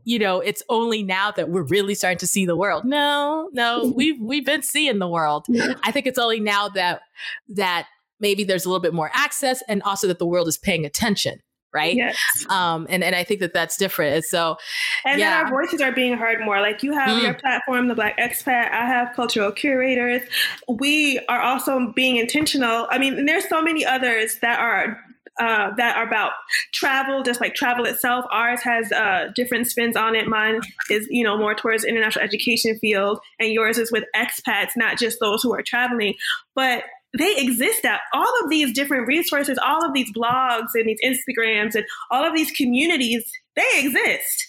[0.05, 2.85] you know, it's only now that we're really starting to see the world.
[2.85, 5.47] No, no, we've, we've been seeing the world.
[5.83, 7.03] I think it's only now that,
[7.51, 7.87] that
[8.21, 11.41] maybe there's a little bit more access and also that the world is paying attention
[11.73, 12.17] right yes.
[12.49, 14.57] um and and i think that that's different and so
[15.05, 15.43] and yeah.
[15.43, 17.23] then our voices are being heard more like you have mm.
[17.23, 20.23] your platform the black expat i have Kultural Kurators
[20.69, 24.97] we are also being intentional i mean there's so many others that are
[25.41, 26.33] uh, that are about
[26.73, 28.25] travel, just like travel itself.
[28.31, 30.29] Ours has uh, different spins on it.
[30.29, 30.61] Mine
[30.91, 35.19] is, you know, more towards international education field, and yours is with expats, not just
[35.21, 36.15] those who are traveling.
[36.55, 36.85] But
[37.17, 41.75] they exist at all of these different resources, all of these blogs and these Instagrams
[41.75, 44.49] and all of these communities, they exist.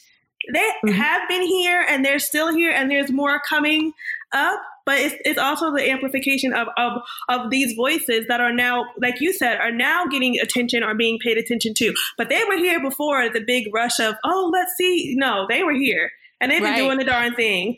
[0.54, 0.90] They mm-hmm.
[0.90, 3.94] have been here and they're still here and there's more coming
[4.32, 4.60] up.
[4.86, 9.20] But it's, it's also the amplification of, of, of these voices that are now, like
[9.20, 11.92] you said, are now getting attention or being paid attention to.
[12.20, 15.16] But they were here before the big rush of, oh, let's see.
[15.18, 16.78] No, they were here and they've been right.
[16.78, 17.78] doing the darn thing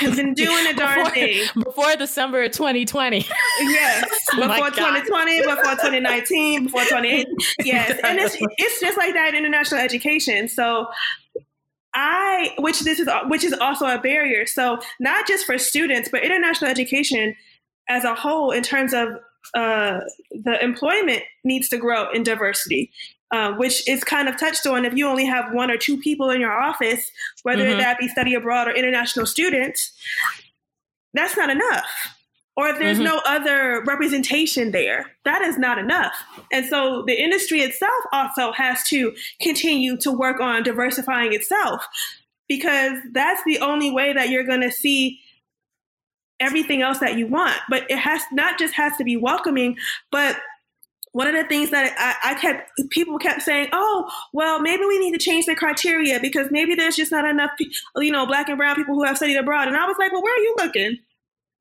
[0.00, 3.24] been doing a darn before, thing before December of 2020.
[3.60, 7.36] Yes, oh before 2020, before 2019, before 2018.
[7.64, 10.48] Yes, and it's it's just like that in international education.
[10.48, 10.86] So
[11.94, 14.46] I, which this is, which is also a barrier.
[14.46, 17.34] So not just for students, but international education
[17.88, 19.08] as a whole, in terms of
[19.54, 22.90] uh, the employment needs to grow in diversity.
[23.32, 26.30] Uh, which is kind of touched on if you only have one or two people
[26.30, 27.10] in your office,
[27.42, 27.78] whether mm-hmm.
[27.80, 29.92] that be study abroad or international students,
[31.12, 31.90] that's not enough.
[32.56, 33.06] Or if there's mm-hmm.
[33.06, 36.14] no other representation there, that is not enough.
[36.52, 39.12] And so the industry itself also has to
[39.42, 41.84] continue to work on diversifying itself
[42.48, 45.20] because that's the only way that you're going to see
[46.40, 47.56] everything else that you want.
[47.68, 49.76] But it has not just has to be welcoming,
[50.10, 50.36] but
[51.16, 54.98] one of the things that I, I, kept people kept saying, "Oh, well, maybe we
[54.98, 57.52] need to change the criteria because maybe there's just not enough,
[57.96, 60.22] you know, black and brown people who have studied abroad." And I was like, "Well,
[60.22, 60.98] where are you looking?"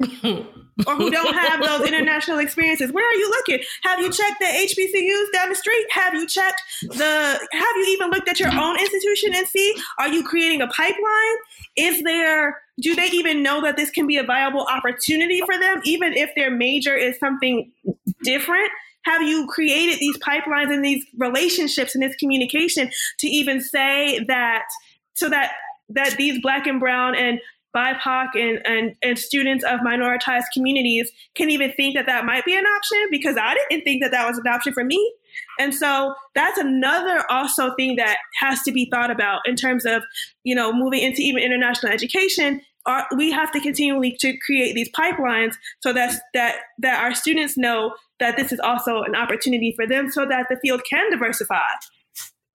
[0.87, 2.91] or who don't have those international experiences.
[2.91, 3.65] Where are you looking?
[3.83, 5.85] Have you checked the HBCUs down the street?
[5.91, 7.47] Have you checked the?
[7.53, 9.73] Have you even looked at your own institution and see?
[9.99, 11.37] Are you creating a pipeline?
[11.77, 12.61] Is there?
[12.81, 16.31] Do they even know that this can be a viable opportunity for them, even if
[16.35, 17.71] their major is something
[18.21, 18.69] different?
[19.05, 22.89] Have you created these pipelines and these relationships and this communication
[23.19, 24.63] to even say that
[25.15, 25.53] so that
[25.89, 27.39] that these black and brown and
[27.75, 32.55] BIPOC and, and, and students of minoritized communities can even think that that might be
[32.55, 35.13] an option because I didn't think that that was an option for me.
[35.59, 40.03] And so that's another also thing that has to be thought about in terms of,
[40.43, 42.61] you know, moving into even international education.
[42.85, 47.57] Our, we have to continually to create these pipelines so that that that our students
[47.57, 51.59] know that this is also an opportunity for them so that the field can diversify.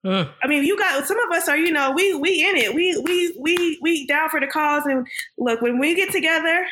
[0.05, 0.27] Uh.
[0.43, 2.75] I mean, you got some of us are, you know, we we in it.
[2.75, 4.85] We we we we down for the cause.
[4.87, 5.07] And
[5.37, 6.67] look, when we get together,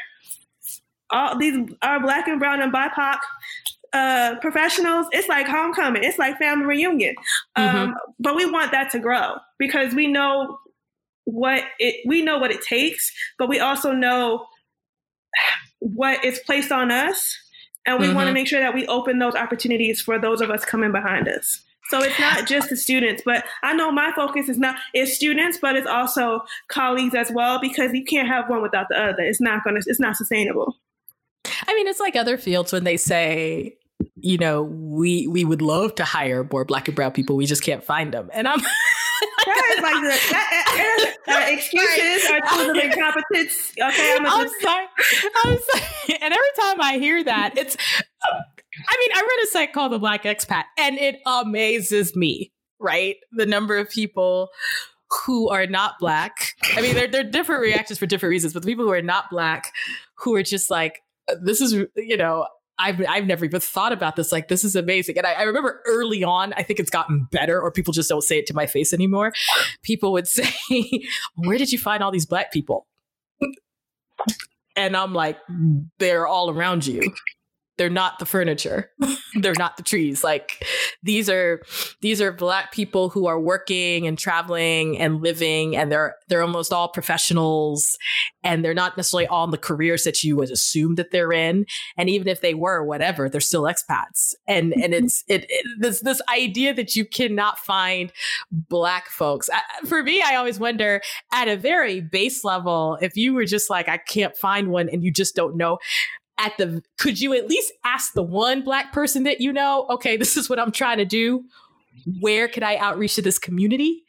[1.10, 3.18] all these our black and brown and BIPOC
[3.92, 6.04] uh, professionals, it's like homecoming.
[6.04, 7.14] It's like family reunion.
[7.56, 7.76] Mm-hmm.
[7.76, 10.58] Um, but we want that to grow because we know
[11.28, 14.46] what it we know what it takes, but we also know
[15.80, 17.36] what is placed on us
[17.86, 18.16] and we mm-hmm.
[18.16, 21.28] want to make sure that we open those opportunities for those of us coming behind
[21.28, 21.60] us.
[21.90, 25.58] So it's not just the students, but I know my focus is not is students,
[25.60, 29.22] but it's also colleagues as well because you can't have one without the other.
[29.22, 30.76] It's not gonna it's not sustainable.
[31.66, 33.76] I mean, it's like other fields when they say,
[34.16, 37.62] you know, we we would love to hire more black and brown people, we just
[37.62, 38.30] can't find them.
[38.32, 38.60] And I'm
[39.82, 43.72] like the that, uh, uh, excuses are tools of incompetence.
[43.80, 44.86] Okay, I'm, I'm sorry.
[45.44, 45.84] I'm sorry.
[46.20, 47.76] And every time I hear that, it's.
[47.76, 48.40] Uh,
[48.88, 52.52] I mean, I read a site called The Black Expat, and it amazes me.
[52.80, 54.50] Right, the number of people
[55.26, 56.54] who are not black.
[56.76, 59.02] I mean, there, there are different reactions for different reasons, but the people who are
[59.02, 59.72] not black,
[60.14, 61.02] who are just like,
[61.42, 62.46] this is, you know,
[62.78, 64.30] I've I've never even thought about this.
[64.30, 65.18] Like, this is amazing.
[65.18, 68.22] And I, I, remember early on, I think it's gotten better, or people just don't
[68.22, 69.32] say it to my face anymore.
[69.82, 70.52] People would say,
[71.34, 72.86] "Where did you find all these black people?"
[74.76, 75.38] And I'm like,
[75.98, 77.12] they're all around you
[77.78, 78.90] they're not the furniture.
[79.40, 80.24] They're not the trees.
[80.24, 80.66] Like
[81.02, 81.62] these are
[82.00, 86.72] these are black people who are working and traveling and living and they're they're almost
[86.72, 87.96] all professionals
[88.42, 91.66] and they're not necessarily all in the careers that you would assume that they're in.
[91.96, 94.34] And even if they were whatever they're still expats.
[94.48, 95.04] And and mm-hmm.
[95.04, 98.12] it's it, it this this idea that you cannot find
[98.50, 99.48] black folks.
[99.86, 101.00] For me i always wonder
[101.32, 105.04] at a very base level if you were just like i can't find one and
[105.04, 105.78] you just don't know
[106.38, 110.16] at the could you at least ask the one black person that you know okay
[110.16, 111.44] this is what i'm trying to do.
[112.20, 114.04] Where could i outreach to this community?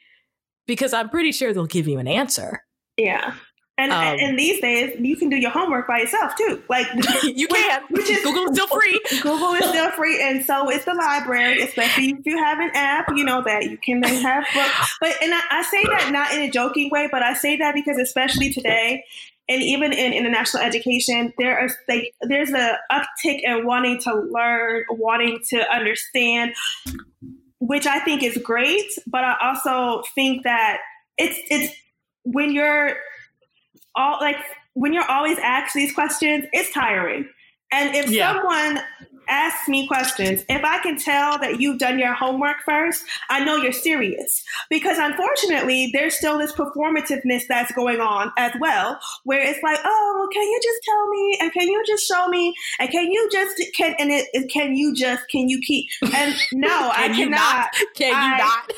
[0.66, 2.64] Because i'm pretty sure they'll give you an answer.
[2.96, 3.34] Yeah.
[3.78, 6.62] And, um, and these days you can do your homework by yourself too.
[6.68, 6.86] Like
[7.22, 7.82] you can.
[7.88, 9.00] which is, google is still free.
[9.22, 13.06] Google is still free and so is the library especially if you have an app
[13.16, 14.96] you know that you can have books.
[15.00, 17.74] But and I, I say that not in a joking way but i say that
[17.74, 19.04] because especially today
[19.50, 24.84] and even in international education, there are like there's a uptick in wanting to learn,
[24.90, 26.54] wanting to understand,
[27.58, 28.86] which I think is great.
[29.08, 30.78] But I also think that
[31.18, 31.74] it's it's
[32.22, 32.94] when you're
[33.96, 34.36] all like
[34.74, 37.28] when you're always asked these questions, it's tiring.
[37.72, 38.32] And if yeah.
[38.32, 38.80] someone
[39.30, 40.44] ask me questions.
[40.48, 44.44] If I can tell that you've done your homework first, I know you're serious.
[44.68, 50.16] Because unfortunately, there's still this performativeness that's going on as well, where it's like, oh,
[50.18, 53.28] well, can you just tell me, and can you just show me, and can you
[53.32, 57.30] just can and it, it can you just can you keep and no, I cannot.
[57.30, 57.68] Not?
[57.94, 58.72] Can you I, not?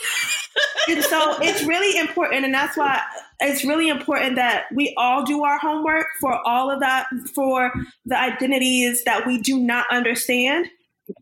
[0.88, 3.00] and so it's really important, and that's why
[3.43, 7.72] it's really important that we all do our homework for all of that, for
[8.05, 10.68] the identities that we do not understand.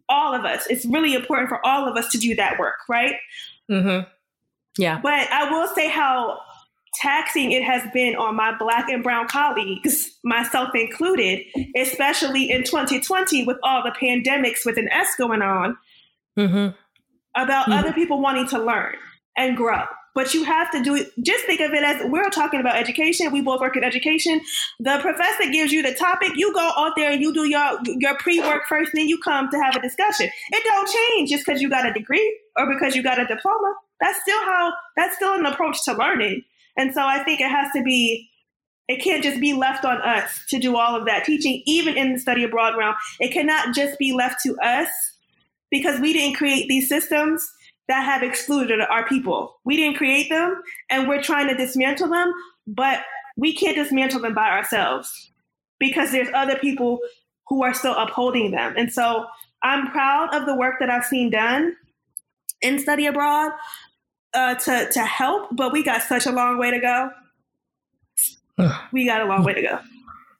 [0.09, 0.67] All of us.
[0.69, 3.15] It's really important for all of us to do that work, right?
[3.71, 4.09] Mm-hmm.
[4.79, 5.01] Yeah.
[5.03, 6.39] But I will say how
[6.95, 11.41] taxing it has been on my black and brown colleagues, myself included,
[11.77, 15.77] especially in 2020 with all the pandemics with an S going on,
[16.39, 16.77] mm-hmm.
[17.35, 17.73] about mm-hmm.
[17.73, 18.97] other people wanting to learn
[19.37, 19.85] and grow
[20.15, 21.13] but you have to do it.
[21.23, 23.31] Just think of it as we're talking about education.
[23.33, 24.41] We both work in education.
[24.81, 26.33] The professor gives you the topic.
[26.35, 29.51] You go out there and you do your your pre work first, then you come
[29.51, 30.29] to have a discussion.
[30.51, 33.75] It don't change just because you got a degree or because you got a diploma.
[34.01, 34.73] That's still how.
[34.97, 36.43] That's still an approach to learning.
[36.77, 38.29] And so I think it has to be.
[38.89, 42.15] It can't just be left on us to do all of that teaching, even in
[42.15, 42.97] the study abroad realm.
[43.21, 44.89] It cannot just be left to us
[45.71, 47.49] because we didn't create these systems
[47.91, 49.57] that have excluded our people.
[49.65, 52.33] We didn't create them and we're trying to dismantle them,
[52.69, 53.01] but
[53.37, 55.33] we can't dismantle them by ourselves
[55.81, 57.01] because there's other people
[57.49, 58.75] who are still upholding them.
[58.77, 59.27] And so
[59.65, 61.75] I'm proud of the work that I've seen done
[62.63, 63.51] in study abroad
[64.35, 67.11] uh, to, to help, but we got such a long way to go.
[68.93, 69.81] we got a long way to go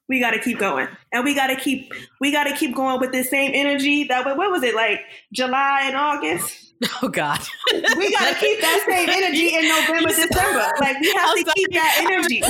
[0.09, 2.99] we got to keep going and we got to keep we got to keep going
[2.99, 5.01] with the same energy that what was it like
[5.33, 6.70] july and august
[7.03, 7.41] Oh God.
[7.73, 10.73] we gotta keep that same energy in November, December.
[10.81, 12.43] Like we have to keep that energy.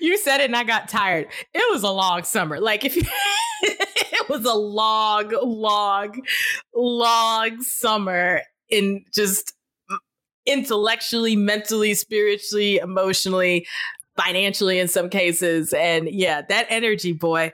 [0.00, 1.28] You said it and I got tired.
[1.54, 2.60] It was a long summer.
[2.60, 3.02] Like if you
[3.62, 6.20] it was a long, long,
[6.74, 9.52] long summer in just
[9.90, 9.96] mm,
[10.46, 13.66] intellectually, mentally, spiritually, emotionally,
[14.24, 15.72] financially in some cases.
[15.72, 17.52] And yeah, that energy, boy,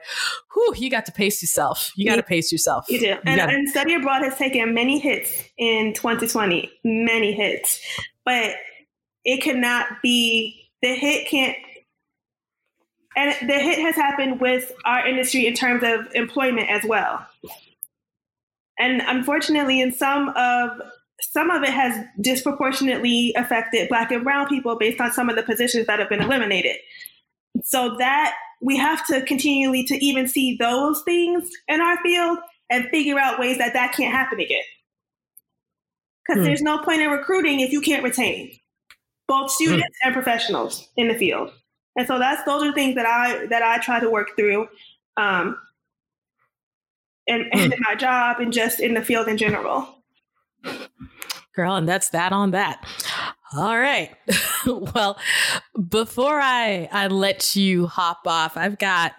[0.53, 1.91] whew, you got to pace yourself.
[1.95, 2.85] You got to pace yourself.
[2.89, 3.15] You do.
[3.25, 7.79] And, gotta- and Study Abroad has taken many hits in 2020, many hits,
[8.25, 8.55] but
[9.23, 11.57] it cannot be, the hit can't,
[13.15, 17.25] and the hit has happened with our industry in terms of employment as well.
[18.79, 20.69] And unfortunately, in some of
[21.21, 25.43] some of it has disproportionately affected black and brown people based on some of the
[25.43, 26.75] positions that have been eliminated.
[27.63, 32.39] So that we have to continually to even see those things in our field
[32.69, 34.63] and figure out ways that that can't happen again.
[36.25, 36.45] Because hmm.
[36.45, 38.51] there's no point in recruiting if you can't retain
[39.27, 40.07] both students hmm.
[40.07, 41.51] and professionals in the field.
[41.95, 44.67] And so that's those are things that I that I try to work through,
[45.17, 45.57] um,
[47.27, 47.73] and, and hmm.
[47.73, 49.96] in my job and just in the field in general.
[51.57, 52.85] Girl, and that's that on that.
[53.51, 54.15] All right.
[54.67, 55.17] well,
[55.89, 59.13] before I I let you hop off, I've got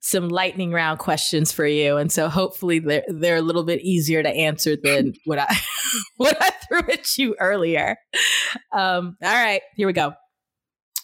[0.00, 4.22] some lightning round questions for you, and so hopefully they're they're a little bit easier
[4.22, 5.54] to answer than what I
[6.16, 7.96] what I threw at you earlier.
[8.72, 10.14] Um, all right, here we go.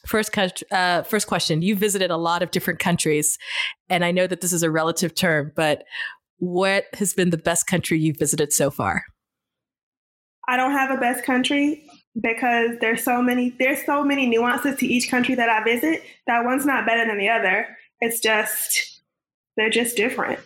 [0.07, 0.35] First,
[0.73, 1.61] uh, first question.
[1.61, 3.36] You visited a lot of different countries,
[3.90, 5.85] and I know that this is a relative term, but
[6.39, 9.05] what has been the best country you've visited so far?
[10.48, 11.85] I don't have a best country
[12.20, 16.44] because there's so many there's so many nuances to each country that I visit that
[16.44, 17.66] one's not better than the other.
[18.01, 19.01] It's just
[19.56, 20.40] they're just different.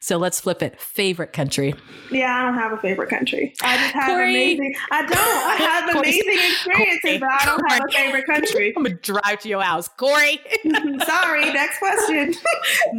[0.00, 0.80] So let's flip it.
[0.80, 1.74] Favorite country?
[2.12, 3.52] Yeah, I don't have a favorite country.
[3.62, 4.30] I just have Kory.
[4.30, 4.74] amazing.
[4.92, 5.18] I don't.
[5.18, 5.54] I
[5.88, 7.18] have amazing experiences, Kory.
[7.18, 7.70] but I don't Kory.
[7.72, 8.72] have a favorite country.
[8.76, 10.40] I'm gonna drive to your house, Kory.
[11.04, 11.52] Sorry.
[11.52, 12.34] Next question.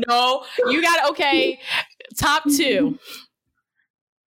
[0.07, 1.57] no, you got okay.
[2.17, 2.97] Top two.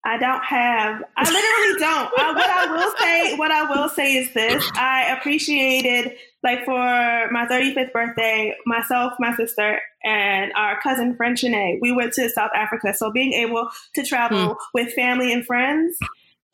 [0.06, 1.02] I don't have.
[1.16, 2.12] I literally don't.
[2.20, 6.76] I, what I will say, what I will say is this: I appreciated, like, for
[6.76, 12.94] my 35th birthday, myself, my sister, and our cousin French we went to South Africa.
[12.94, 14.54] So being able to travel hmm.
[14.74, 15.98] with family and friends,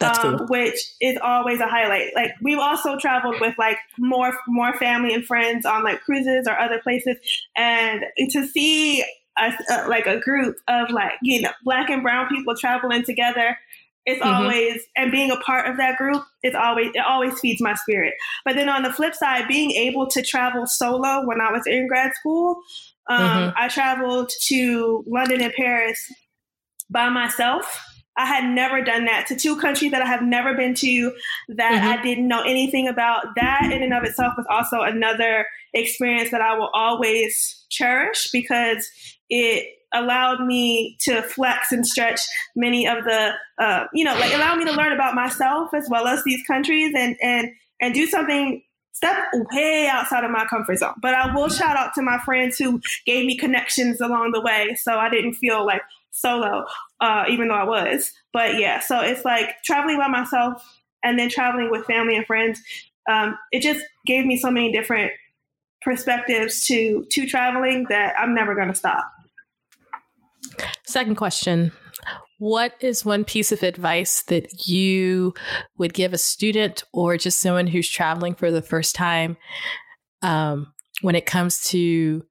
[0.02, 0.48] um, cool.
[0.48, 2.16] which is always a highlight.
[2.16, 6.58] Like we've also traveled with like more more family and friends on like cruises or
[6.58, 7.18] other places,
[7.56, 9.04] and to see
[9.88, 13.58] like a group of like you know black and brown people traveling together
[14.06, 14.34] it's mm-hmm.
[14.34, 18.14] always and being a part of that group it's always it always feeds my spirit
[18.46, 21.88] but then on the flip side being able to travel solo when i was in
[21.88, 22.58] grad school
[23.10, 23.58] um, mm-hmm.
[23.58, 26.12] i traveled to london and paris
[26.90, 27.86] by myself
[28.20, 31.14] I had never done that to two countries that I have never been to
[31.56, 31.88] that mm-hmm.
[31.88, 33.28] I didn't know anything about.
[33.38, 38.90] That in and of itself was also another experience that I will always cherish because
[39.30, 42.20] it allowed me to flex and stretch
[42.56, 46.08] many of the uh, you know like allow me to learn about myself as well
[46.08, 47.52] as these countries and and
[47.82, 48.62] and do something
[48.92, 49.18] step
[49.54, 50.94] way outside of my comfort zone.
[51.02, 54.76] But i will shout out to my friends who gave me connections along the way
[54.76, 55.82] so i didn't feel like
[56.12, 56.66] solo
[57.00, 58.12] uh, even though i was.
[58.34, 60.64] But yeah so it's like traveling by myself
[61.04, 62.62] and then traveling with family and friends
[63.10, 65.12] um, it just gave me so many different
[65.82, 69.10] perspectives to to traveling that i'm never going to stop
[70.86, 71.72] Second question.
[72.38, 75.34] What is one piece of advice that you
[75.78, 79.36] would give a student or just someone who's traveling for the first time
[80.22, 82.24] um, when it comes to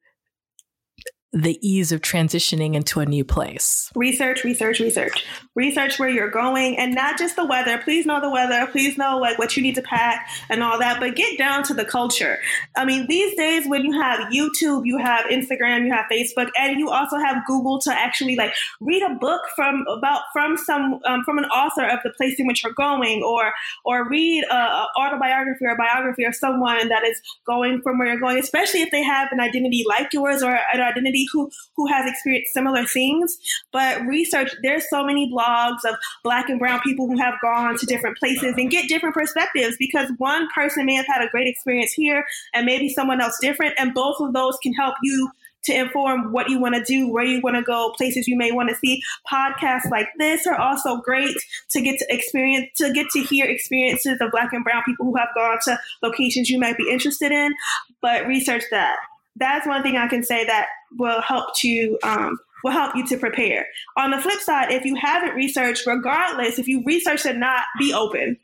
[1.32, 3.90] the ease of transitioning into a new place?
[3.94, 5.26] Research, research, research.
[5.54, 7.78] Research where you're going and not just the weather.
[7.78, 8.66] Please know the weather.
[8.70, 11.74] Please know like what you need to pack and all that, but get down to
[11.74, 12.38] the culture.
[12.76, 16.78] I mean, these days when you have YouTube, you have Instagram, you have Facebook, and
[16.78, 21.22] you also have Google to actually like read a book from about from some um,
[21.24, 23.52] from an author of the place in which you're going, or
[23.84, 28.20] or read a, a autobiography or biography of someone that is going from where you're
[28.20, 31.86] going, especially if they have an identity like yours or an identity community who who
[31.86, 33.36] has experienced similar things.
[33.72, 37.86] But research, there's so many blogs of black and brown people who have gone to
[37.86, 41.92] different places and get different perspectives because one person may have had a great experience
[41.92, 42.24] here
[42.54, 45.30] and maybe someone else different, and both of those can help you
[45.64, 48.52] to inform what you want to do, where you want to go, places you may
[48.52, 49.02] want to see.
[49.30, 51.36] Podcasts like this are also great
[51.70, 55.16] to get to experience, to get to hear experiences of Black and Brown people who
[55.16, 57.54] have gone to locations you might be interested in.
[58.00, 58.96] But research that
[59.38, 60.66] that's one thing I can say that
[60.98, 63.66] will help to um, will help you to prepare.
[63.96, 67.92] On the flip side, if you haven't researched, regardless, if you research or not, be
[67.92, 68.38] open.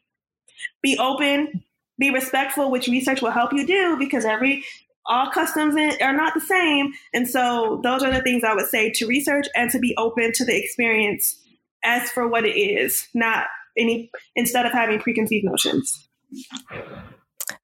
[0.82, 1.64] Be open,
[1.98, 4.64] be respectful, which research will help you do because every
[5.06, 6.92] all customs are not the same.
[7.12, 10.32] And so those are the things I would say to research and to be open
[10.32, 11.38] to the experience
[11.84, 13.46] as for what it is, not
[13.76, 16.08] any instead of having preconceived notions.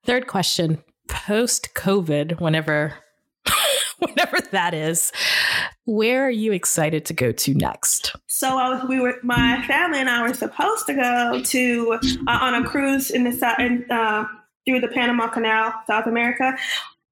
[0.05, 0.82] Third question.
[1.09, 2.94] Post COVID, whenever
[4.09, 5.12] whatever that is.
[5.85, 8.16] Where are you excited to go to next?
[8.27, 12.55] So uh, we were, my family and I were supposed to go to uh, on
[12.55, 13.59] a cruise in the south,
[13.90, 14.24] uh,
[14.66, 16.56] through the Panama Canal, South America.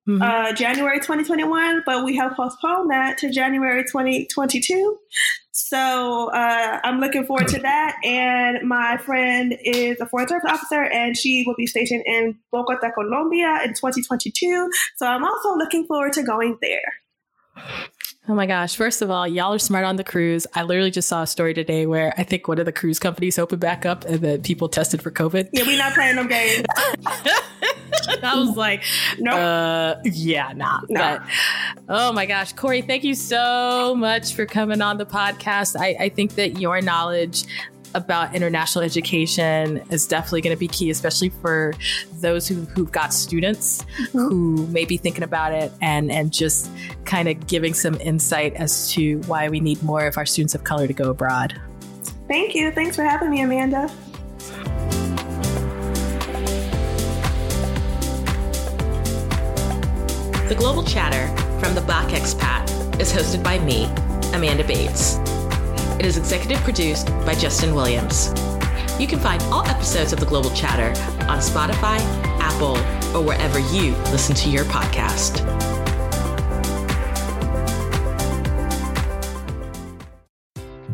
[0.08, 0.22] Mm-hmm.
[0.22, 4.98] Uh, January 2021, but we have postponed that to January 2022.
[5.68, 7.96] So uh, I'm looking forward to that.
[8.02, 12.90] And my friend is a foreign service officer, and she will be stationed in Bogota,
[12.90, 14.70] Colombia in 2022.
[14.96, 16.94] So I'm also looking forward to going there.
[18.30, 18.76] Oh my gosh.
[18.76, 20.46] First of all, y'all are smart on the cruise.
[20.54, 23.38] I literally just saw a story today where I think one of the cruise companies
[23.38, 25.48] opened back up and then people tested for COVID.
[25.52, 26.66] Yeah, we're not playing them games.
[28.22, 28.82] I was like,
[29.18, 29.40] no, nope.
[29.40, 30.80] uh, yeah, nah.
[30.90, 31.00] No.
[31.00, 31.22] But
[31.88, 35.74] oh my gosh, Kory, thank you so much for coming on the podcast.
[35.80, 37.44] I, I think that your knowledge
[37.94, 41.74] about international education is definitely going to be key, especially for
[42.20, 44.18] those who, who've got students mm-hmm.
[44.18, 46.70] who may be thinking about it and, and just
[47.04, 50.64] kind of giving some insight as to why we need more of our students of
[50.64, 51.60] color to go abroad.
[52.28, 52.70] Thank you.
[52.70, 53.90] Thanks for having me, Amanda.
[60.48, 61.28] The Global Chatter
[61.60, 63.84] from the Black Expat is hosted by me,
[64.32, 65.18] Amanda Bates.
[65.98, 68.28] It is executive produced by Justin Williams.
[69.00, 70.90] You can find all episodes of The Global Chatter
[71.24, 71.98] on Spotify,
[72.38, 72.76] Apple,
[73.16, 75.57] or wherever you listen to your podcast.